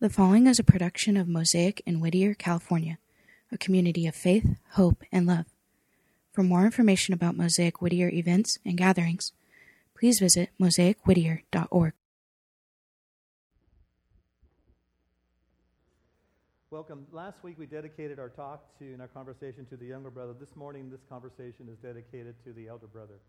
The 0.00 0.08
following 0.08 0.46
is 0.46 0.58
a 0.58 0.64
production 0.64 1.18
of 1.18 1.28
Mosaic 1.28 1.82
in 1.84 2.00
Whittier, 2.00 2.32
California, 2.32 2.96
a 3.52 3.58
community 3.58 4.06
of 4.06 4.14
faith, 4.14 4.56
hope, 4.70 5.04
and 5.12 5.26
love. 5.26 5.44
For 6.32 6.42
more 6.42 6.64
information 6.64 7.12
about 7.12 7.36
Mosaic 7.36 7.82
Whittier 7.82 8.08
events 8.08 8.56
and 8.64 8.78
gatherings, 8.78 9.32
please 9.94 10.18
visit 10.18 10.48
mosaicwhittier.org. 10.58 11.92
Welcome. 16.70 17.06
Last 17.12 17.44
week 17.44 17.58
we 17.58 17.66
dedicated 17.66 18.18
our 18.18 18.30
talk 18.30 18.78
to 18.78 18.86
and 18.86 19.02
our 19.02 19.08
conversation 19.08 19.66
to 19.66 19.76
the 19.76 19.84
younger 19.84 20.08
brother. 20.08 20.32
This 20.32 20.56
morning 20.56 20.88
this 20.88 21.02
conversation 21.10 21.68
is 21.70 21.76
dedicated 21.82 22.36
to 22.46 22.54
the 22.54 22.68
elder 22.68 22.86
brother. 22.86 23.20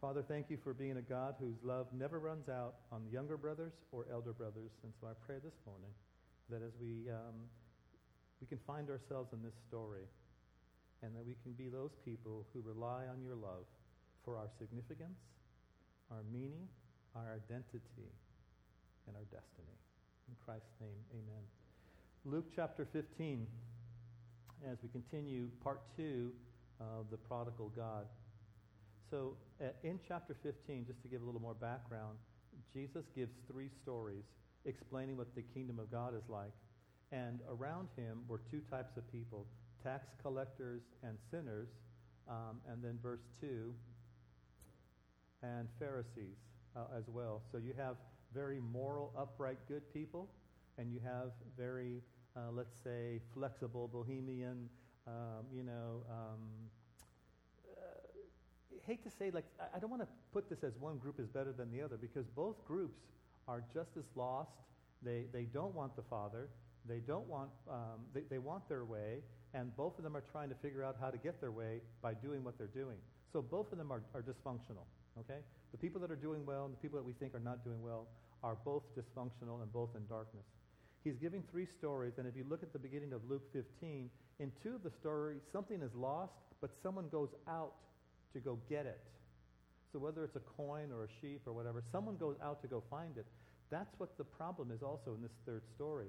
Father, 0.00 0.24
thank 0.26 0.48
you 0.48 0.56
for 0.64 0.72
being 0.72 0.96
a 0.96 1.02
God 1.02 1.34
whose 1.38 1.60
love 1.62 1.86
never 1.92 2.18
runs 2.18 2.48
out 2.48 2.88
on 2.90 3.02
younger 3.12 3.36
brothers 3.36 3.74
or 3.92 4.06
elder 4.10 4.32
brothers. 4.32 4.72
And 4.82 4.94
so 4.98 5.06
I 5.06 5.12
pray 5.26 5.36
this 5.44 5.52
morning 5.66 5.92
that 6.48 6.62
as 6.64 6.72
we, 6.80 7.12
um, 7.12 7.36
we 8.40 8.46
can 8.46 8.56
find 8.66 8.88
ourselves 8.88 9.34
in 9.34 9.42
this 9.42 9.52
story 9.68 10.08
and 11.02 11.14
that 11.14 11.26
we 11.26 11.36
can 11.42 11.52
be 11.52 11.68
those 11.68 11.92
people 12.02 12.46
who 12.54 12.62
rely 12.64 13.12
on 13.12 13.20
your 13.20 13.34
love 13.34 13.68
for 14.24 14.38
our 14.38 14.48
significance, 14.58 15.20
our 16.10 16.24
meaning, 16.32 16.64
our 17.14 17.36
identity, 17.36 18.08
and 19.06 19.16
our 19.16 19.28
destiny. 19.28 19.76
In 20.28 20.34
Christ's 20.46 20.80
name, 20.80 21.04
amen. 21.12 21.44
Luke 22.24 22.48
chapter 22.56 22.88
15, 22.90 23.46
as 24.64 24.78
we 24.82 24.88
continue 24.88 25.48
part 25.62 25.82
two 25.94 26.32
of 26.80 27.10
the 27.10 27.18
prodigal 27.18 27.70
God. 27.76 28.06
So, 29.10 29.36
uh, 29.60 29.66
in 29.82 29.98
chapter 30.06 30.36
15, 30.42 30.86
just 30.86 31.02
to 31.02 31.08
give 31.08 31.22
a 31.22 31.24
little 31.24 31.40
more 31.40 31.54
background, 31.54 32.16
Jesus 32.72 33.04
gives 33.16 33.32
three 33.50 33.68
stories 33.82 34.22
explaining 34.64 35.16
what 35.16 35.34
the 35.34 35.42
kingdom 35.42 35.78
of 35.80 35.90
God 35.90 36.14
is 36.14 36.22
like. 36.28 36.52
And 37.10 37.40
around 37.50 37.88
him 37.96 38.20
were 38.28 38.40
two 38.50 38.60
types 38.70 38.96
of 38.96 39.10
people 39.10 39.46
tax 39.82 40.06
collectors 40.22 40.82
and 41.02 41.16
sinners. 41.30 41.68
Um, 42.28 42.60
and 42.70 42.84
then 42.84 42.98
verse 43.02 43.22
2, 43.40 43.74
and 45.42 45.68
Pharisees 45.78 46.36
uh, 46.76 46.96
as 46.96 47.04
well. 47.08 47.42
So 47.50 47.58
you 47.58 47.72
have 47.76 47.96
very 48.32 48.60
moral, 48.60 49.12
upright, 49.18 49.58
good 49.66 49.82
people, 49.92 50.28
and 50.78 50.92
you 50.92 51.00
have 51.04 51.32
very, 51.56 52.02
uh, 52.36 52.52
let's 52.52 52.74
say, 52.84 53.20
flexible, 53.34 53.88
bohemian, 53.88 54.68
um, 55.06 55.46
you 55.52 55.64
know, 55.64 56.04
um, 56.08 56.69
hate 58.90 59.04
to 59.04 59.10
say, 59.10 59.30
like, 59.30 59.44
I 59.72 59.78
don't 59.78 59.90
want 59.90 60.02
to 60.02 60.08
put 60.32 60.50
this 60.50 60.64
as 60.64 60.72
one 60.80 60.98
group 60.98 61.20
is 61.20 61.28
better 61.28 61.52
than 61.52 61.70
the 61.70 61.80
other 61.80 61.96
because 61.96 62.26
both 62.34 62.56
groups 62.66 62.98
are 63.46 63.62
just 63.72 63.90
as 63.96 64.04
lost. 64.16 64.50
They, 65.00 65.26
they 65.32 65.44
don't 65.44 65.74
want 65.74 65.94
the 65.94 66.02
Father. 66.02 66.48
They 66.88 66.98
don't 66.98 67.28
want, 67.28 67.50
um, 67.70 68.02
they, 68.12 68.22
they 68.28 68.38
want 68.38 68.68
their 68.68 68.84
way, 68.84 69.22
and 69.54 69.74
both 69.76 69.96
of 69.98 70.02
them 70.02 70.16
are 70.16 70.24
trying 70.32 70.48
to 70.48 70.56
figure 70.56 70.82
out 70.82 70.96
how 71.00 71.10
to 71.10 71.18
get 71.18 71.40
their 71.40 71.52
way 71.52 71.80
by 72.02 72.14
doing 72.14 72.42
what 72.42 72.58
they're 72.58 72.74
doing. 72.74 72.96
So 73.32 73.40
both 73.40 73.70
of 73.70 73.78
them 73.78 73.92
are, 73.92 74.02
are 74.12 74.22
dysfunctional, 74.22 74.86
okay? 75.20 75.38
The 75.70 75.78
people 75.78 76.00
that 76.00 76.10
are 76.10 76.16
doing 76.16 76.44
well 76.44 76.64
and 76.64 76.74
the 76.74 76.78
people 76.78 76.98
that 76.98 77.04
we 77.04 77.12
think 77.12 77.34
are 77.34 77.46
not 77.50 77.62
doing 77.64 77.80
well 77.82 78.08
are 78.42 78.56
both 78.64 78.82
dysfunctional 78.96 79.62
and 79.62 79.72
both 79.72 79.90
in 79.94 80.04
darkness. 80.08 80.46
He's 81.04 81.16
giving 81.16 81.44
three 81.48 81.66
stories, 81.78 82.14
and 82.18 82.26
if 82.26 82.34
you 82.34 82.44
look 82.48 82.64
at 82.64 82.72
the 82.72 82.78
beginning 82.78 83.12
of 83.12 83.20
Luke 83.30 83.44
15, 83.52 84.10
in 84.40 84.52
two 84.62 84.74
of 84.74 84.82
the 84.82 84.90
stories, 84.90 85.42
something 85.52 85.80
is 85.80 85.94
lost, 85.94 86.32
but 86.60 86.70
someone 86.82 87.08
goes 87.08 87.30
out 87.46 87.74
to 88.32 88.40
go 88.40 88.58
get 88.68 88.86
it. 88.86 89.00
So 89.92 89.98
whether 89.98 90.24
it's 90.24 90.36
a 90.36 90.42
coin 90.56 90.92
or 90.92 91.04
a 91.04 91.08
sheep 91.20 91.42
or 91.46 91.52
whatever, 91.52 91.82
someone 91.90 92.16
goes 92.16 92.36
out 92.42 92.62
to 92.62 92.68
go 92.68 92.82
find 92.90 93.16
it. 93.16 93.26
That's 93.70 93.92
what 93.98 94.16
the 94.18 94.24
problem 94.24 94.70
is 94.70 94.82
also 94.82 95.14
in 95.14 95.22
this 95.22 95.32
third 95.46 95.62
story. 95.74 96.08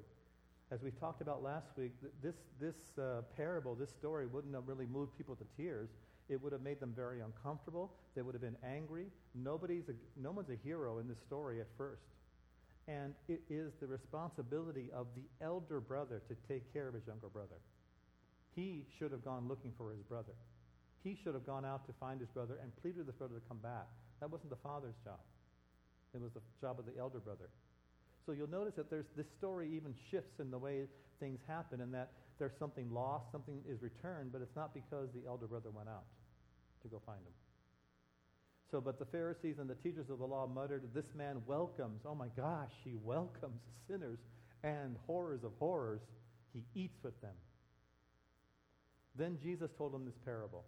As 0.72 0.82
we 0.82 0.92
talked 0.92 1.22
about 1.22 1.44
last 1.44 1.68
week, 1.78 1.92
this, 2.24 2.36
this 2.60 2.76
uh, 2.98 3.22
parable, 3.36 3.76
this 3.76 3.90
story 3.90 4.26
wouldn't 4.26 4.54
have 4.54 4.68
really 4.68 4.86
moved 4.86 5.18
people 5.18 5.36
to 5.36 5.44
tears. 5.58 5.90
It 6.30 6.42
would 6.42 6.54
have 6.54 6.62
made 6.62 6.80
them 6.80 6.94
very 6.96 7.20
uncomfortable. 7.22 7.92
They 8.16 8.22
would 8.22 8.34
have 8.34 8.42
been 8.42 8.58
angry. 8.66 9.08
Nobody's 9.36 9.90
a, 9.90 9.94
no 10.22 10.32
one's 10.32 10.50
a 10.50 10.58
hero 10.64 11.00
in 11.00 11.08
this 11.08 11.20
story 11.28 11.60
at 11.60 11.68
first. 11.78 12.04
And 12.88 13.14
it 13.28 13.42
is 13.50 13.74
the 13.80 13.88
responsibility 13.88 14.90
of 14.94 15.08
the 15.16 15.46
elder 15.46 15.80
brother 15.80 16.22
to 16.30 16.36
take 16.48 16.72
care 16.72 16.88
of 16.88 16.94
his 16.94 17.06
younger 17.06 17.28
brother. 17.28 17.60
He 18.56 18.86
should 18.98 19.12
have 19.12 19.26
gone 19.26 19.48
looking 19.48 19.72
for 19.78 19.92
his 19.92 20.02
brother. 20.02 20.34
He 21.04 21.18
should 21.24 21.34
have 21.34 21.46
gone 21.46 21.66
out 21.66 21.86
to 21.88 21.94
find 22.00 22.20
his 22.20 22.30
brother 22.30 22.58
and 22.62 22.76
pleaded 22.82 23.00
with 23.00 23.08
his 23.08 23.16
brother 23.16 23.36
to 23.36 23.48
come 23.48 23.58
back. 23.58 23.88
That 24.20 24.30
wasn't 24.30 24.52
the 24.52 24.62
father's 24.62 24.96
job. 25.04 25.20
It 26.14 26.22
was 26.22 26.32
the 26.34 26.42
job 26.60 26.80
of 26.80 26.86
the 26.86 27.00
elder 27.00 27.20
brother. 27.20 27.50
So 28.26 28.34
you'll 28.34 28.50
notice 28.50 28.76
that 28.76 28.90
there's, 28.90 29.06
this 29.18 29.26
story 29.38 29.70
even 29.76 29.96
shifts 30.12 30.40
in 30.40 30.52
the 30.52 30.58
way 30.58 30.86
things 31.20 31.40
happen 31.48 31.82
and 31.82 31.94
that 31.94 32.12
there's 32.38 32.58
something 32.60 32.92
lost, 32.92 33.32
something 33.32 33.62
is 33.68 33.82
returned, 33.82 34.32
but 34.32 34.42
it's 34.42 34.56
not 34.56 34.74
because 34.74 35.10
the 35.14 35.28
elder 35.28 35.48
brother 35.48 35.70
went 35.72 35.90
out 35.90 36.06
to 36.84 36.88
go 36.88 37.02
find 37.06 37.20
him. 37.20 37.34
So, 38.70 38.80
but 38.80 39.00
the 39.00 39.06
Pharisees 39.06 39.56
and 39.60 39.70
the 39.70 39.76
teachers 39.76 40.10
of 40.10 40.20
the 40.20 40.26
law 40.26 40.48
muttered, 40.48 40.84
This 40.94 41.06
man 41.16 41.42
welcomes, 41.46 42.02
oh 42.06 42.16
my 42.16 42.28
gosh, 42.38 42.72
he 42.84 42.94
welcomes 43.04 43.60
sinners 43.88 44.20
and 44.64 44.96
horrors 45.08 45.44
of 45.44 45.52
horrors. 45.60 46.02
He 46.54 46.64
eats 46.74 46.98
with 47.04 47.20
them. 47.22 47.36
Then 49.16 49.38
Jesus 49.44 49.70
told 49.78 49.94
them 49.94 50.06
this 50.06 50.18
parable. 50.24 50.64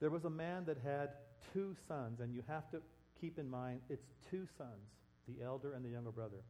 There 0.00 0.10
was 0.10 0.24
a 0.24 0.30
man 0.30 0.64
that 0.66 0.78
had 0.84 1.10
two 1.52 1.74
sons, 1.88 2.20
and 2.20 2.34
you 2.34 2.42
have 2.48 2.70
to 2.70 2.80
keep 3.20 3.38
in 3.38 3.48
mind 3.48 3.80
it's 3.88 4.06
two 4.30 4.46
sons, 4.58 4.90
the 5.28 5.44
elder 5.44 5.74
and 5.74 5.84
the 5.84 5.88
younger 5.88 6.10
brother. 6.10 6.42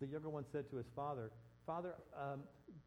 The 0.00 0.06
younger 0.06 0.28
one 0.28 0.44
said 0.52 0.70
to 0.70 0.76
his 0.76 0.86
father, 0.96 1.30
Father, 1.66 1.94
um, 2.18 2.40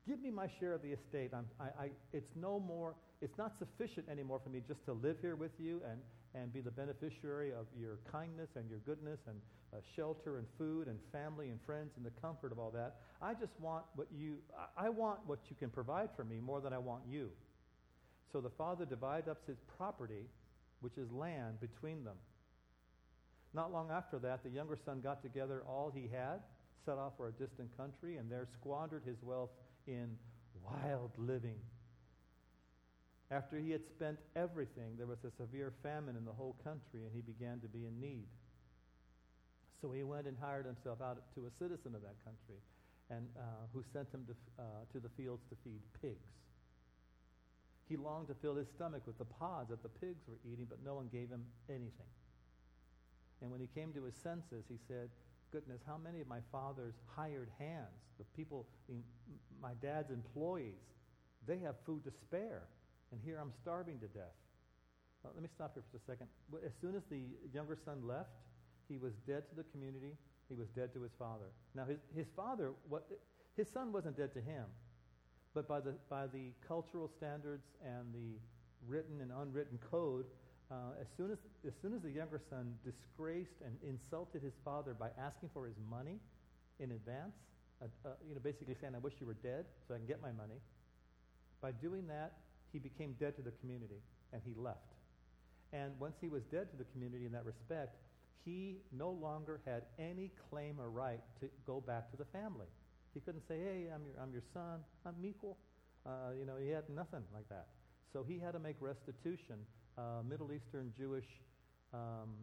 give 0.08 0.20
me 0.22 0.30
my 0.30 0.48
share 0.60 0.74
of 0.74 0.82
the 0.82 0.92
estate. 0.92 1.32
I, 1.34 1.64
I, 1.64 1.90
it's 2.12 2.36
no 2.36 2.60
more, 2.60 2.96
it's 3.22 3.38
not 3.38 3.54
sufficient 3.58 4.10
anymore 4.10 4.42
for 4.44 4.50
me 4.50 4.62
just 4.68 4.84
to 4.86 4.94
live 4.94 5.18
here 5.22 5.36
with 5.36 5.52
you 5.60 5.82
and, 5.90 6.00
and 6.34 6.52
be 6.52 6.60
the 6.60 6.72
beneficiary 6.72 7.52
of 7.52 7.68
your 7.80 8.00
kindness 8.12 8.50
and 8.56 8.70
your 8.70 8.80
goodness 8.80 9.20
and 9.28 9.38
uh, 9.74 9.78
shelter 9.96 10.38
and 10.38 10.48
food 10.58 10.88
and 10.88 11.00
family 11.12 11.50
and 11.50 11.60
friends 11.66 11.92
and 11.96 12.06
the 12.06 12.12
comfort 12.22 12.52
of 12.52 12.60
all 12.60 12.72
that. 12.72 12.96
I 13.22 13.34
just 13.34 13.54
want 13.60 13.86
what 13.96 14.08
you, 14.14 14.38
I, 14.78 14.88
I 14.88 14.90
want 14.90 15.20
what 15.26 15.40
you 15.50 15.56
can 15.56 15.70
provide 15.70 16.10
for 16.16 16.26
me 16.26 16.40
more 16.42 16.60
than 16.60 16.74
I 16.74 16.78
want 16.78 17.04
you. 17.10 17.30
So 18.32 18.42
the 18.42 18.50
father 18.50 18.86
divided 18.86 19.30
up 19.30 19.38
his 19.48 19.58
property, 19.78 20.26
which 20.82 20.98
is 20.98 21.12
land, 21.12 21.60
between 21.60 22.04
them. 22.04 22.18
Not 23.54 23.72
long 23.72 23.90
after 23.92 24.20
that, 24.20 24.44
the 24.44 24.50
younger 24.50 24.78
son 24.86 25.00
got 25.02 25.22
together 25.22 25.64
all 25.68 25.90
he 25.94 26.10
had, 26.12 26.42
set 26.86 26.98
off 26.98 27.14
for 27.18 27.30
a 27.30 27.32
distant 27.32 27.76
country, 27.78 28.18
and 28.18 28.30
there 28.30 28.48
squandered 28.60 29.04
his 29.06 29.18
wealth 29.24 29.52
in 29.88 30.18
wild 30.62 31.12
living. 31.18 31.60
After 33.32 33.58
he 33.58 33.72
had 33.72 33.82
spent 33.88 34.20
everything, 34.36 34.98
there 34.98 35.08
was 35.08 35.24
a 35.24 35.32
severe 35.32 35.74
famine 35.82 36.16
in 36.16 36.26
the 36.26 36.34
whole 36.34 36.56
country, 36.64 37.06
and 37.06 37.12
he 37.14 37.22
began 37.22 37.60
to 37.62 37.68
be 37.68 37.86
in 37.86 38.00
need. 38.00 38.28
So 39.82 39.92
he 39.92 40.04
went 40.04 40.28
and 40.28 40.38
hired 40.40 40.66
himself 40.66 41.02
out 41.02 41.18
to 41.36 41.48
a 41.48 41.52
citizen 41.58 41.96
of 41.96 42.02
that 42.02 42.16
country, 42.24 42.62
and 43.10 43.28
uh, 43.38 43.42
who 43.74 43.84
sent 43.94 44.12
him 44.14 44.26
to, 44.28 44.62
uh, 44.62 44.64
to 44.94 45.00
the 45.00 45.10
fields 45.18 45.42
to 45.50 45.56
feed 45.64 45.82
pigs. 46.02 46.30
He 47.88 47.98
longed 47.98 48.28
to 48.28 48.36
fill 48.36 48.56
his 48.56 48.68
stomach 48.70 49.04
with 49.06 49.18
the 49.18 49.26
pods 49.26 49.70
that 49.70 49.84
the 49.84 49.90
pigs 49.90 50.24
were 50.28 50.40
eating, 50.52 50.66
but 50.70 50.80
no 50.84 50.96
one 50.96 51.08
gave 51.12 51.30
him 51.30 51.46
anything. 51.70 52.10
And 53.42 53.52
when 53.52 53.60
he 53.60 53.68
came 53.68 53.94
to 53.94 54.04
his 54.04 54.16
senses, 54.16 54.66
he 54.68 54.78
said, 54.88 55.10
Goodness, 55.52 55.82
how 55.86 55.98
many 55.98 56.20
of 56.20 56.28
my 56.28 56.40
father's 56.52 56.96
hired 57.16 57.50
hands, 57.60 58.02
the 58.18 58.26
people, 58.36 58.66
my 59.62 59.72
dad's 59.82 60.10
employees, 60.10 60.82
they 61.48 61.60
have 61.60 61.76
food 61.86 62.04
to 62.06 62.12
spare. 62.12 62.64
And 63.12 63.22
here 63.24 63.38
I'm 63.40 63.52
starving 63.62 64.00
to 64.00 64.08
death. 64.08 64.36
Let 65.24 65.42
me 65.42 65.50
stop 65.54 65.74
here 65.74 65.84
for 65.92 65.98
a 65.98 66.06
second. 66.06 66.28
As 66.66 66.74
soon 66.82 66.96
as 66.96 67.04
the 67.10 67.22
younger 67.54 67.78
son 67.86 68.06
left, 68.06 68.30
he 68.88 68.98
was 68.98 69.14
dead 69.26 69.50
to 69.50 69.56
the 69.56 69.64
community. 69.72 70.18
He 70.50 70.56
was 70.56 70.68
dead 70.70 70.94
to 70.94 71.02
his 71.02 71.12
father. 71.18 71.50
Now, 71.74 71.86
his, 71.86 71.98
his 72.16 72.28
father, 72.36 72.74
what, 72.90 73.08
his 73.58 73.68
son 73.70 73.92
wasn't 73.92 74.18
dead 74.18 74.34
to 74.34 74.42
him. 74.42 74.66
But 75.56 75.68
by 75.68 75.80
the, 75.80 75.96
by 76.10 76.28
the 76.28 76.52
cultural 76.68 77.10
standards 77.18 77.64
and 77.82 78.14
the 78.14 78.38
written 78.86 79.22
and 79.22 79.32
unwritten 79.32 79.80
code, 79.90 80.26
uh, 80.70 81.00
as, 81.00 81.08
soon 81.16 81.32
as, 81.32 81.38
as 81.66 81.74
soon 81.82 81.94
as 81.96 82.02
the 82.02 82.12
younger 82.12 82.42
son 82.50 82.76
disgraced 82.84 83.64
and 83.64 83.78
insulted 83.82 84.44
his 84.44 84.54
father 84.66 84.94
by 84.94 85.10
asking 85.18 85.50
for 85.54 85.66
his 85.66 85.76
money 85.90 86.20
in 86.80 86.92
advance, 86.92 87.34
uh, 87.82 87.86
uh, 88.06 88.10
you 88.28 88.36
know, 88.36 88.42
basically 88.44 88.76
saying, 88.82 88.94
I 88.94 89.00
wish 89.00 89.14
you 89.22 89.26
were 89.26 89.40
dead 89.42 89.66
so 89.88 89.96
I 89.96 89.98
can 89.98 90.06
get 90.06 90.22
my 90.22 90.34
money, 90.34 90.60
by 91.62 91.72
doing 91.72 92.06
that, 92.08 92.34
he 92.74 92.80
became 92.80 93.16
dead 93.18 93.36
to 93.38 93.42
the 93.42 93.52
community 93.62 94.04
and 94.34 94.42
he 94.44 94.54
left. 94.58 94.92
And 95.72 95.94
once 96.00 96.16
he 96.20 96.28
was 96.28 96.44
dead 96.52 96.70
to 96.72 96.78
the 96.78 96.86
community 96.92 97.26
in 97.26 97.32
that 97.32 97.46
respect, 97.46 97.96
he 98.44 98.78
no 98.92 99.10
longer 99.10 99.62
had 99.66 99.84
any 99.98 100.32
claim 100.50 100.80
or 100.80 100.90
right 100.90 101.22
to 101.40 101.50
go 101.66 101.82
back 101.82 102.12
to 102.12 102.18
the 102.18 102.26
family. 102.26 102.68
He 103.16 103.22
couldn't 103.22 103.48
say, 103.48 103.58
hey, 103.58 103.88
I'm 103.96 104.06
your, 104.06 104.16
I'm 104.22 104.32
your 104.32 104.44
son, 104.54 104.82
I'm 105.06 105.16
equal. 105.24 105.58
Uh, 106.06 106.36
you 106.38 106.46
know, 106.46 106.54
he 106.62 106.70
had 106.70 106.84
nothing 106.90 107.24
like 107.34 107.48
that. 107.50 107.68
So 108.12 108.24
he 108.28 108.38
had 108.38 108.52
to 108.52 108.60
make 108.60 108.76
restitution. 108.80 109.56
Uh, 109.98 110.22
Middle 110.28 110.52
Eastern 110.52 110.92
Jewish 110.96 111.26
um, 111.94 112.36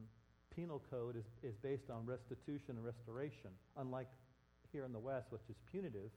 penal 0.56 0.82
code 0.90 1.16
is, 1.16 1.26
is 1.42 1.54
based 1.62 1.90
on 1.90 2.06
restitution 2.06 2.80
and 2.80 2.84
restoration, 2.84 3.50
unlike 3.76 4.08
here 4.72 4.84
in 4.84 4.92
the 4.92 4.98
West, 4.98 5.26
which 5.28 5.42
is 5.50 5.56
punitive. 5.70 6.10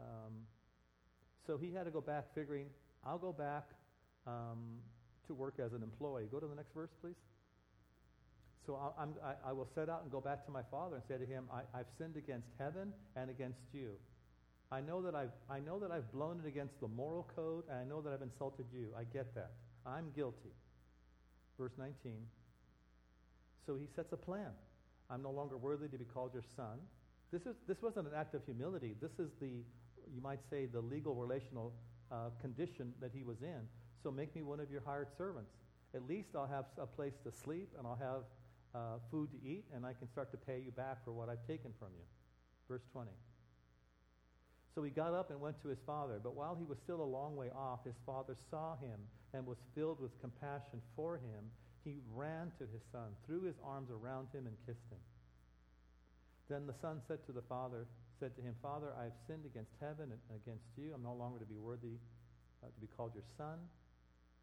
Um, 0.00 0.32
so 1.46 1.58
he 1.58 1.72
had 1.72 1.84
to 1.84 1.90
go 1.90 2.00
back 2.00 2.34
figuring, 2.34 2.66
I'll 3.04 3.18
go 3.18 3.32
back 3.32 3.68
um, 4.26 4.80
to 5.26 5.34
work 5.34 5.60
as 5.62 5.74
an 5.74 5.82
employee. 5.82 6.24
Go 6.32 6.40
to 6.40 6.46
the 6.46 6.54
next 6.54 6.72
verse, 6.74 6.90
please. 7.02 7.20
So 8.66 8.74
I, 8.98 9.04
I, 9.04 9.50
I, 9.50 9.52
will 9.52 9.68
set 9.74 9.88
out 9.88 10.02
and 10.02 10.10
go 10.10 10.20
back 10.20 10.44
to 10.46 10.50
my 10.50 10.62
father 10.70 10.96
and 10.96 11.04
say 11.08 11.16
to 11.16 11.24
him, 11.24 11.44
I, 11.52 11.78
have 11.78 11.86
sinned 11.98 12.16
against 12.16 12.48
heaven 12.58 12.92
and 13.14 13.30
against 13.30 13.60
you. 13.72 13.92
I 14.72 14.80
know, 14.80 15.00
that 15.02 15.14
I've, 15.14 15.30
I 15.48 15.60
know 15.60 15.78
that 15.78 15.92
I've 15.92 16.10
blown 16.12 16.40
it 16.44 16.48
against 16.48 16.80
the 16.80 16.88
moral 16.88 17.30
code, 17.36 17.62
and 17.70 17.78
I 17.78 17.84
know 17.84 18.02
that 18.02 18.12
I've 18.12 18.22
insulted 18.22 18.66
you. 18.72 18.88
I 18.98 19.04
get 19.04 19.32
that. 19.36 19.52
I'm 19.86 20.10
guilty. 20.16 20.50
Verse 21.56 21.72
19. 21.78 21.94
So 23.66 23.76
he 23.76 23.86
sets 23.94 24.12
a 24.12 24.16
plan. 24.16 24.50
I'm 25.08 25.22
no 25.22 25.30
longer 25.30 25.56
worthy 25.56 25.86
to 25.86 25.98
be 25.98 26.04
called 26.04 26.32
your 26.34 26.42
son. 26.56 26.78
This, 27.32 27.42
is, 27.42 27.54
this 27.68 27.80
wasn't 27.80 28.08
an 28.08 28.14
act 28.16 28.34
of 28.34 28.44
humility. 28.44 28.94
This 29.00 29.12
is 29.20 29.30
the, 29.40 29.62
you 30.12 30.20
might 30.20 30.40
say, 30.50 30.66
the 30.66 30.80
legal 30.80 31.14
relational 31.14 31.72
uh, 32.10 32.30
condition 32.40 32.92
that 33.00 33.12
he 33.14 33.22
was 33.22 33.42
in. 33.42 33.60
So 34.02 34.10
make 34.10 34.34
me 34.34 34.42
one 34.42 34.58
of 34.58 34.70
your 34.70 34.82
hired 34.84 35.08
servants. 35.16 35.50
At 35.94 36.06
least 36.08 36.30
I'll 36.34 36.46
have 36.46 36.66
a 36.78 36.86
place 36.86 37.14
to 37.24 37.30
sleep 37.30 37.70
and 37.78 37.86
I'll 37.86 37.98
have 38.00 38.22
uh, 38.76 39.00
food 39.10 39.30
to 39.32 39.38
eat 39.48 39.64
and 39.74 39.86
I 39.86 39.94
can 39.94 40.08
start 40.12 40.30
to 40.32 40.36
pay 40.36 40.60
you 40.60 40.70
back 40.70 41.02
for 41.04 41.12
what 41.12 41.28
I've 41.28 41.44
taken 41.46 41.72
from 41.78 41.88
you. 41.96 42.04
Verse 42.68 42.84
20. 42.92 43.10
So 44.74 44.82
he 44.82 44.90
got 44.90 45.14
up 45.14 45.30
and 45.30 45.40
went 45.40 45.56
to 45.62 45.68
his 45.68 45.78
father. 45.86 46.20
But 46.22 46.36
while 46.36 46.54
he 46.54 46.64
was 46.64 46.76
still 46.84 47.00
a 47.00 47.08
long 47.08 47.34
way 47.34 47.48
off, 47.56 47.80
his 47.84 47.96
father 48.04 48.36
saw 48.50 48.76
him 48.76 49.00
and 49.32 49.46
was 49.46 49.56
filled 49.74 50.00
with 50.00 50.12
compassion 50.20 50.84
for 50.94 51.16
him. 51.16 51.48
He 51.82 51.96
ran 52.12 52.52
to 52.58 52.68
his 52.68 52.82
son, 52.92 53.16
threw 53.24 53.42
his 53.42 53.56
arms 53.64 53.88
around 53.88 54.28
him, 54.34 54.46
and 54.46 54.56
kissed 54.66 54.84
him. 54.92 55.00
Then 56.50 56.66
the 56.66 56.74
son 56.82 57.00
said 57.08 57.24
to 57.26 57.32
the 57.32 57.42
father, 57.48 57.86
said 58.20 58.36
to 58.36 58.42
him, 58.42 58.54
Father, 58.60 58.92
I 59.00 59.04
have 59.04 59.16
sinned 59.26 59.46
against 59.46 59.72
heaven 59.80 60.12
and 60.12 60.20
against 60.36 60.68
you. 60.76 60.92
I'm 60.94 61.02
no 61.02 61.14
longer 61.14 61.38
to 61.38 61.48
be 61.48 61.56
worthy 61.56 61.96
uh, 62.62 62.68
to 62.68 62.80
be 62.80 62.88
called 62.96 63.12
your 63.14 63.24
son. 63.38 63.56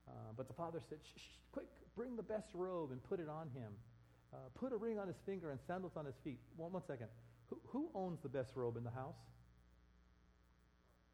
Uh, 0.08 0.34
but 0.36 0.48
the 0.48 0.54
father 0.54 0.82
said, 0.90 0.98
shh, 1.04 1.22
shh, 1.22 1.38
quick, 1.52 1.70
bring 1.96 2.16
the 2.16 2.24
best 2.24 2.50
robe 2.54 2.92
and 2.92 3.04
put 3.04 3.20
it 3.20 3.30
on 3.30 3.50
him. 3.54 3.72
Uh, 4.34 4.38
put 4.56 4.74
a 4.74 4.76
ring 4.76 4.98
on 4.98 5.08
his 5.08 5.18
finger 5.26 5.52
and 5.52 5.60
sandals 5.68 5.94
on 5.96 6.06
his 6.06 6.16
feet. 6.24 6.40
One, 6.58 6.72
one 6.72 6.82
second. 6.88 7.08
Who, 7.50 7.60
who 7.68 7.90
owns 7.94 8.20
the 8.24 8.30
best 8.30 8.52
robe 8.56 8.78
in 8.78 8.84
the 8.84 8.92
house? 8.92 9.16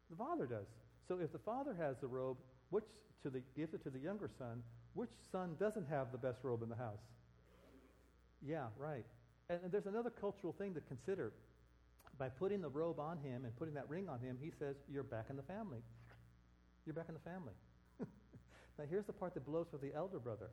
The 0.08 0.16
father 0.16 0.46
does. 0.46 0.66
So 1.06 1.18
if 1.20 1.32
the 1.32 1.38
father 1.38 1.74
has 1.78 1.96
the 2.00 2.06
robe, 2.06 2.38
which 2.70 2.84
to 3.22 3.30
the, 3.30 3.42
gives 3.56 3.74
it 3.74 3.82
to 3.84 3.90
the 3.90 3.98
younger 3.98 4.30
son, 4.38 4.62
which 4.94 5.10
son 5.30 5.56
doesn't 5.60 5.86
have 5.88 6.12
the 6.12 6.18
best 6.18 6.38
robe 6.42 6.62
in 6.62 6.68
the 6.68 6.76
house? 6.76 7.02
Yeah, 8.46 8.66
right. 8.78 9.04
And, 9.48 9.60
and 9.64 9.72
there's 9.72 9.86
another 9.86 10.10
cultural 10.10 10.54
thing 10.56 10.74
to 10.74 10.80
consider. 10.80 11.32
By 12.18 12.28
putting 12.28 12.60
the 12.60 12.68
robe 12.68 12.98
on 12.98 13.18
him 13.18 13.44
and 13.44 13.56
putting 13.56 13.74
that 13.74 13.88
ring 13.88 14.08
on 14.08 14.20
him, 14.20 14.36
he 14.40 14.50
says, 14.58 14.76
You're 14.90 15.02
back 15.02 15.26
in 15.30 15.36
the 15.36 15.42
family. 15.42 15.78
You're 16.86 16.94
back 16.94 17.06
in 17.08 17.14
the 17.14 17.20
family. 17.20 17.52
now, 18.78 18.84
here's 18.88 19.06
the 19.06 19.12
part 19.12 19.34
that 19.34 19.46
blows 19.46 19.66
for 19.70 19.78
the 19.78 19.94
elder 19.94 20.18
brother. 20.18 20.50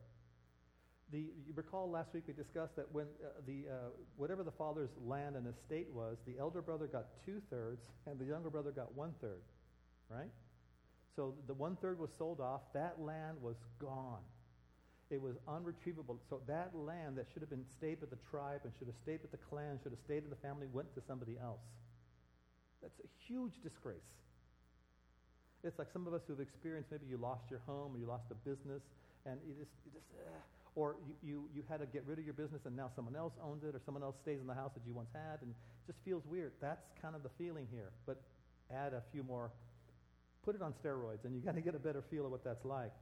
The, 1.10 1.20
you 1.20 1.52
recall 1.54 1.90
last 1.90 2.12
week 2.12 2.24
we 2.26 2.34
discussed 2.34 2.76
that 2.76 2.92
when 2.92 3.06
uh, 3.24 3.40
the, 3.46 3.64
uh, 3.70 3.74
whatever 4.16 4.42
the 4.42 4.52
father's 4.52 4.90
land 5.06 5.36
and 5.36 5.46
estate 5.46 5.88
was, 5.92 6.18
the 6.26 6.38
elder 6.38 6.60
brother 6.60 6.86
got 6.86 7.06
two 7.24 7.40
thirds 7.48 7.80
and 8.06 8.18
the 8.18 8.26
younger 8.26 8.50
brother 8.50 8.70
got 8.70 8.94
one 8.94 9.14
third, 9.22 9.40
right? 10.10 10.28
So 11.16 11.34
the 11.46 11.54
one 11.54 11.76
third 11.80 11.98
was 11.98 12.10
sold 12.18 12.40
off. 12.40 12.60
That 12.74 13.00
land 13.00 13.38
was 13.40 13.56
gone. 13.80 14.20
It 15.10 15.20
was 15.20 15.36
unretrievable. 15.48 16.20
So 16.28 16.40
that 16.46 16.76
land 16.76 17.16
that 17.16 17.26
should 17.32 17.40
have 17.40 17.48
been 17.48 17.64
stayed 17.78 18.00
with 18.00 18.10
the 18.10 18.20
tribe 18.30 18.60
and 18.64 18.72
should 18.78 18.88
have 18.88 19.00
stayed 19.02 19.22
with 19.22 19.32
the 19.32 19.40
clan, 19.48 19.80
should 19.82 19.92
have 19.92 20.04
stayed 20.04 20.24
in 20.24 20.30
the 20.30 20.42
family, 20.44 20.66
went 20.70 20.94
to 20.94 21.00
somebody 21.08 21.38
else. 21.40 21.64
That's 22.82 23.00
a 23.00 23.08
huge 23.26 23.56
disgrace. 23.64 24.12
It's 25.64 25.78
like 25.78 25.88
some 25.92 26.06
of 26.06 26.12
us 26.12 26.20
who 26.26 26.34
have 26.34 26.44
experienced 26.44 26.92
maybe 26.92 27.06
you 27.08 27.16
lost 27.16 27.50
your 27.50 27.60
home 27.66 27.96
or 27.96 27.98
you 27.98 28.06
lost 28.06 28.30
a 28.30 28.38
business 28.46 28.84
and 29.26 29.40
you 29.42 29.54
just, 29.58 29.72
you 29.82 29.90
just 29.90 30.06
uh, 30.14 30.30
or 30.78 30.94
you, 31.08 31.14
you, 31.28 31.48
you 31.56 31.62
had 31.68 31.80
to 31.80 31.86
get 31.86 32.04
rid 32.06 32.20
of 32.20 32.24
your 32.24 32.34
business 32.34 32.62
and 32.64 32.76
now 32.76 32.88
someone 32.94 33.16
else 33.16 33.32
owns 33.42 33.64
it 33.64 33.74
or 33.74 33.80
someone 33.84 34.04
else 34.04 34.14
stays 34.22 34.40
in 34.40 34.46
the 34.46 34.54
house 34.54 34.70
that 34.74 34.86
you 34.86 34.94
once 34.94 35.08
had 35.12 35.42
and 35.42 35.50
it 35.50 35.86
just 35.86 35.98
feels 36.04 36.24
weird. 36.24 36.52
That's 36.60 36.86
kind 37.02 37.16
of 37.16 37.24
the 37.24 37.30
feeling 37.36 37.66
here. 37.72 37.90
But 38.06 38.22
add 38.72 38.94
a 38.94 39.02
few 39.10 39.24
more, 39.24 39.50
put 40.44 40.54
it 40.54 40.62
on 40.62 40.72
steroids 40.72 41.24
and 41.24 41.34
you 41.34 41.40
got 41.40 41.56
to 41.56 41.60
get 41.60 41.74
a 41.74 41.80
better 41.80 42.00
feel 42.00 42.26
of 42.26 42.30
what 42.30 42.44
that's 42.44 42.64
like. 42.64 42.92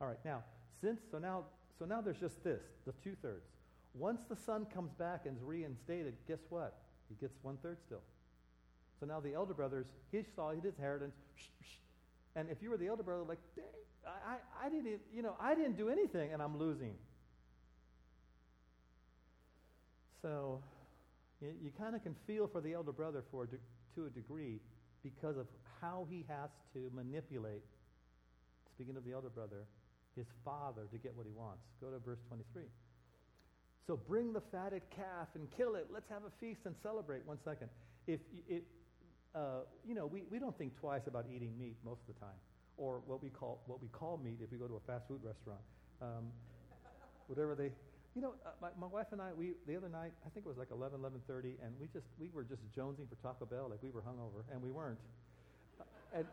All 0.00 0.08
right, 0.08 0.16
now, 0.24 0.44
since, 0.80 0.98
so 1.10 1.18
now, 1.18 1.44
so 1.78 1.84
now 1.84 2.00
there's 2.00 2.18
just 2.18 2.42
this, 2.42 2.62
the 2.86 2.92
two 3.04 3.14
thirds. 3.20 3.44
Once 3.92 4.22
the 4.30 4.36
son 4.36 4.66
comes 4.72 4.92
back 4.94 5.26
and 5.26 5.36
is 5.36 5.42
reinstated, 5.42 6.14
guess 6.26 6.40
what? 6.48 6.78
He 7.10 7.16
gets 7.20 7.36
one 7.42 7.58
third 7.62 7.76
still. 7.84 8.02
So 8.98 9.04
now 9.04 9.20
the 9.20 9.34
elder 9.34 9.52
brothers, 9.52 9.86
he 10.10 10.22
saw 10.34 10.52
his 10.52 10.64
inheritance, 10.64 11.14
and 12.34 12.48
if 12.50 12.62
you 12.62 12.70
were 12.70 12.78
the 12.78 12.86
elder 12.86 13.02
brother, 13.02 13.24
like, 13.24 13.38
dang, 13.54 13.64
I, 14.06 14.32
I, 14.32 14.66
I 14.66 14.68
didn't, 14.70 15.00
you 15.14 15.22
know, 15.22 15.34
I 15.38 15.54
didn't 15.54 15.76
do 15.76 15.90
anything, 15.90 16.32
and 16.32 16.40
I'm 16.40 16.58
losing. 16.58 16.94
So 20.22 20.62
you, 21.40 21.52
you 21.62 21.70
kind 21.78 21.94
of 21.94 22.02
can 22.02 22.14
feel 22.26 22.46
for 22.46 22.60
the 22.60 22.72
elder 22.72 22.92
brother 22.92 23.22
for 23.30 23.46
to 23.46 24.06
a 24.06 24.10
degree 24.10 24.60
because 25.02 25.36
of 25.36 25.46
how 25.80 26.06
he 26.10 26.24
has 26.28 26.50
to 26.74 26.90
manipulate, 26.94 27.62
speaking 28.74 28.96
of 28.96 29.04
the 29.04 29.12
elder 29.12 29.30
brother, 29.30 29.64
his 30.16 30.26
father 30.44 30.88
to 30.90 30.98
get 30.98 31.14
what 31.14 31.26
he 31.26 31.32
wants. 31.32 31.62
Go 31.80 31.90
to 31.90 31.98
verse 31.98 32.18
23. 32.28 32.64
So 33.86 33.96
bring 33.96 34.32
the 34.32 34.40
fatted 34.40 34.82
calf 34.90 35.28
and 35.34 35.46
kill 35.56 35.76
it. 35.76 35.86
Let's 35.92 36.08
have 36.10 36.22
a 36.24 36.32
feast 36.40 36.60
and 36.64 36.74
celebrate. 36.82 37.24
One 37.24 37.38
second. 37.44 37.68
If 38.06 38.20
it, 38.48 38.64
uh, 39.34 39.60
you 39.86 39.94
know, 39.94 40.06
we, 40.06 40.24
we 40.30 40.38
don't 40.38 40.56
think 40.58 40.78
twice 40.80 41.02
about 41.06 41.26
eating 41.32 41.56
meat 41.58 41.76
most 41.84 42.00
of 42.08 42.14
the 42.14 42.20
time, 42.20 42.38
or 42.76 43.02
what 43.06 43.22
we 43.22 43.28
call 43.28 43.62
what 43.66 43.80
we 43.80 43.88
call 43.88 44.18
meat 44.18 44.38
if 44.42 44.50
we 44.50 44.58
go 44.58 44.66
to 44.66 44.74
a 44.74 44.80
fast 44.86 45.06
food 45.06 45.20
restaurant. 45.22 45.60
Um, 46.02 46.32
whatever 47.28 47.54
they, 47.54 47.70
you 48.16 48.22
know, 48.22 48.32
uh, 48.48 48.56
my, 48.64 48.72
my 48.80 48.88
wife 48.88 49.12
and 49.12 49.20
I, 49.20 49.36
we 49.36 49.52
the 49.68 49.76
other 49.76 49.92
night, 49.92 50.16
I 50.24 50.32
think 50.32 50.46
it 50.46 50.48
was 50.48 50.56
like 50.56 50.72
11, 50.72 50.98
11:30, 51.04 51.60
and 51.60 51.76
we 51.78 51.86
just 51.92 52.08
we 52.18 52.32
were 52.32 52.48
just 52.48 52.64
jonesing 52.72 53.04
for 53.12 53.20
Taco 53.20 53.44
Bell 53.44 53.68
like 53.68 53.84
we 53.84 53.92
were 53.92 54.00
hungover, 54.00 54.40
and 54.50 54.64
we 54.64 54.72
weren't. 54.72 54.96
Uh, 55.78 55.84
and 56.16 56.26